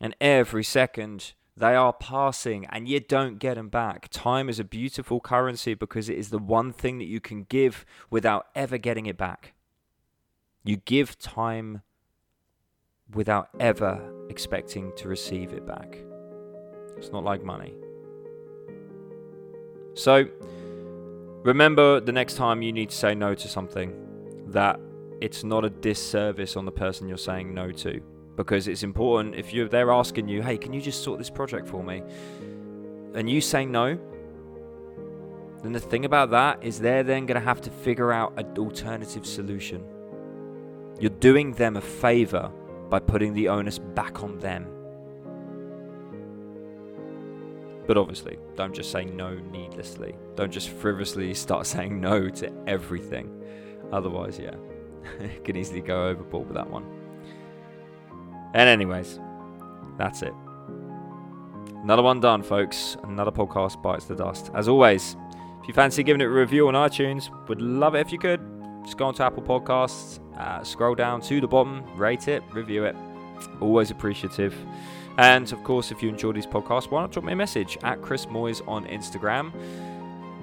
And 0.00 0.14
every 0.20 0.62
second 0.62 1.32
they 1.60 1.74
are 1.74 1.92
passing 1.92 2.64
and 2.66 2.88
you 2.88 3.00
don't 3.00 3.38
get 3.38 3.54
them 3.54 3.68
back. 3.68 4.08
Time 4.10 4.48
is 4.48 4.58
a 4.58 4.64
beautiful 4.64 5.20
currency 5.20 5.74
because 5.74 6.08
it 6.08 6.18
is 6.18 6.30
the 6.30 6.38
one 6.38 6.72
thing 6.72 6.98
that 6.98 7.04
you 7.04 7.20
can 7.20 7.44
give 7.44 7.84
without 8.08 8.46
ever 8.54 8.78
getting 8.78 9.04
it 9.04 9.18
back. 9.18 9.52
You 10.64 10.78
give 10.78 11.18
time 11.18 11.82
without 13.12 13.50
ever 13.60 14.00
expecting 14.30 14.92
to 14.96 15.08
receive 15.08 15.52
it 15.52 15.66
back. 15.66 15.98
It's 16.96 17.12
not 17.12 17.24
like 17.24 17.44
money. 17.44 17.74
So, 19.94 20.24
remember 21.44 22.00
the 22.00 22.12
next 22.12 22.34
time 22.34 22.62
you 22.62 22.72
need 22.72 22.88
to 22.88 22.96
say 22.96 23.14
no 23.14 23.34
to 23.34 23.48
something 23.48 23.92
that 24.48 24.80
it's 25.20 25.44
not 25.44 25.66
a 25.66 25.70
disservice 25.70 26.56
on 26.56 26.64
the 26.64 26.72
person 26.72 27.06
you're 27.06 27.18
saying 27.18 27.52
no 27.52 27.70
to 27.70 28.00
because 28.40 28.68
it's 28.68 28.82
important 28.82 29.34
if 29.34 29.52
you 29.52 29.68
they're 29.68 29.92
asking 29.92 30.28
you, 30.28 30.42
"Hey, 30.42 30.56
can 30.56 30.72
you 30.72 30.80
just 30.80 31.02
sort 31.02 31.18
this 31.18 31.30
project 31.30 31.68
for 31.68 31.82
me?" 31.82 32.02
and 33.14 33.28
you 33.28 33.40
say 33.40 33.66
no, 33.66 33.98
then 35.62 35.72
the 35.72 35.80
thing 35.80 36.04
about 36.04 36.30
that 36.30 36.62
is 36.62 36.78
they're 36.78 37.02
then 37.02 37.26
going 37.26 37.38
to 37.38 37.44
have 37.44 37.60
to 37.62 37.70
figure 37.70 38.12
out 38.12 38.32
an 38.38 38.56
alternative 38.56 39.26
solution. 39.26 39.84
You're 40.98 41.10
doing 41.10 41.52
them 41.52 41.76
a 41.76 41.80
favor 41.80 42.50
by 42.88 42.98
putting 42.98 43.34
the 43.34 43.48
onus 43.48 43.78
back 43.78 44.22
on 44.22 44.38
them. 44.38 44.66
But 47.86 47.96
obviously, 47.96 48.38
don't 48.54 48.74
just 48.74 48.92
say 48.92 49.04
no 49.04 49.34
needlessly. 49.34 50.14
Don't 50.36 50.52
just 50.52 50.68
frivolously 50.70 51.34
start 51.34 51.66
saying 51.74 52.00
no 52.00 52.28
to 52.28 52.52
everything. 52.66 53.30
Otherwise, 53.92 54.38
yeah, 54.38 54.54
it 55.20 55.44
can 55.44 55.56
easily 55.56 55.80
go 55.80 56.06
overboard 56.06 56.46
with 56.46 56.54
that 56.54 56.70
one. 56.70 56.99
And, 58.54 58.68
anyways, 58.68 59.20
that's 59.96 60.22
it. 60.22 60.34
Another 61.82 62.02
one 62.02 62.20
done, 62.20 62.42
folks. 62.42 62.96
Another 63.04 63.30
podcast 63.30 63.80
bites 63.82 64.04
the 64.04 64.14
dust. 64.14 64.50
As 64.54 64.68
always, 64.68 65.16
if 65.62 65.68
you 65.68 65.74
fancy 65.74 66.02
giving 66.02 66.20
it 66.20 66.24
a 66.24 66.30
review 66.30 66.68
on 66.68 66.74
iTunes, 66.74 67.30
would 67.48 67.60
love 67.60 67.94
it 67.94 68.00
if 68.00 68.12
you 68.12 68.18
could. 68.18 68.40
Just 68.84 68.96
go 68.96 69.06
onto 69.06 69.22
Apple 69.22 69.42
Podcasts, 69.42 70.20
uh, 70.38 70.62
scroll 70.62 70.94
down 70.94 71.20
to 71.22 71.40
the 71.40 71.46
bottom, 71.46 71.84
rate 71.96 72.28
it, 72.28 72.42
review 72.52 72.84
it. 72.84 72.96
Always 73.60 73.90
appreciative. 73.90 74.54
And 75.18 75.50
of 75.52 75.62
course, 75.64 75.90
if 75.90 76.02
you 76.02 76.08
enjoy 76.08 76.32
these 76.32 76.46
podcasts, 76.46 76.90
why 76.90 77.02
not 77.02 77.12
drop 77.12 77.24
me 77.24 77.32
a 77.32 77.36
message 77.36 77.76
at 77.82 78.00
Chris 78.00 78.26
Moyes 78.26 78.66
on 78.68 78.86
Instagram? 78.86 79.52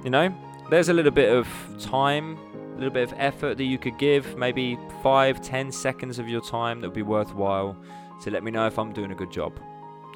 You 0.04 0.10
know, 0.10 0.34
there's 0.70 0.90
a 0.90 0.94
little 0.94 1.12
bit 1.12 1.30
of 1.30 1.48
time 1.80 2.38
little 2.78 2.94
bit 2.94 3.12
of 3.12 3.18
effort 3.18 3.58
that 3.58 3.64
you 3.64 3.78
could 3.78 3.98
give, 3.98 4.38
maybe 4.38 4.78
five, 5.02 5.42
ten 5.42 5.72
seconds 5.72 6.20
of 6.20 6.28
your 6.28 6.42
time 6.42 6.82
that 6.82 6.88
would 6.88 6.96
be 6.96 7.02
worthwhile 7.02 7.76
to 8.24 8.32
let 8.32 8.44
me 8.44 8.52
know 8.52 8.68
if 8.68 8.78
I'm 8.80 8.94
doing 8.94 9.12
a 9.12 9.16
good 9.16 9.32
job. 9.32 9.60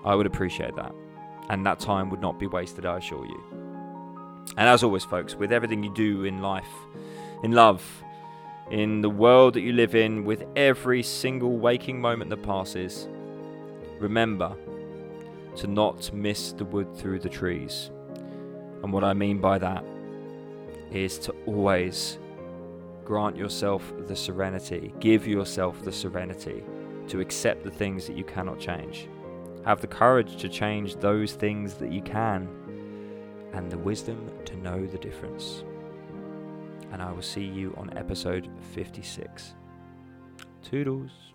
I 0.04 0.16
would 0.16 0.26
appreciate 0.26 0.76
that. 0.76 0.94
And 1.50 1.66
that 1.66 1.80
time 1.80 2.10
would 2.10 2.22
not 2.22 2.40
be 2.40 2.48
wasted, 2.48 2.86
I 2.86 2.98
assure 2.98 3.26
you. 3.26 3.44
And 4.58 4.68
as 4.68 4.84
always, 4.84 5.04
folks, 5.04 5.36
with 5.36 5.52
everything 5.52 5.84
you 5.84 5.94
do 5.94 6.24
in 6.24 6.42
life, 6.42 6.70
in 7.44 7.52
love, 7.52 7.84
in 8.70 9.02
the 9.02 9.10
world 9.10 9.54
that 9.56 9.62
you 9.62 9.74
live 9.74 9.96
in, 9.96 10.24
with 10.24 10.46
every 10.56 11.04
single 11.04 11.58
waking 11.58 12.00
moment 12.00 12.30
that 12.30 12.42
passes, 12.42 13.08
remember 14.00 14.56
to 15.58 15.68
not 15.68 16.12
miss 16.14 16.54
the 16.54 16.66
wood 16.66 16.96
through 16.96 17.20
the 17.20 17.30
trees. 17.30 17.92
And 18.84 18.92
what 18.94 19.04
I 19.04 19.14
mean 19.14 19.40
by 19.40 19.58
that 19.58 19.84
is 20.92 21.18
to 21.20 21.36
always 21.46 22.18
grant 23.06 23.36
yourself 23.36 23.94
the 24.08 24.16
serenity, 24.16 24.94
give 25.00 25.28
yourself 25.28 25.84
the 25.84 25.92
serenity 25.92 26.64
to 27.08 27.20
accept 27.20 27.64
the 27.64 27.72
things 27.72 28.08
that 28.08 28.18
you 28.18 28.24
cannot 28.24 28.60
change. 28.60 29.08
Have 29.66 29.82
the 29.82 29.88
courage 29.88 30.38
to 30.38 30.50
change 30.50 30.96
those 30.96 31.34
things 31.34 31.76
that 31.76 31.92
you 31.92 32.02
can, 32.02 32.48
and 33.54 33.72
the 33.72 33.78
wisdom 33.78 34.32
to 34.46 34.56
know 34.58 34.86
the 34.86 34.98
difference. 34.98 35.64
And 36.92 37.02
I 37.02 37.12
will 37.12 37.22
see 37.22 37.44
you 37.44 37.74
on 37.78 37.96
episode 37.98 38.50
56. 38.74 39.54
Toodles. 40.62 41.31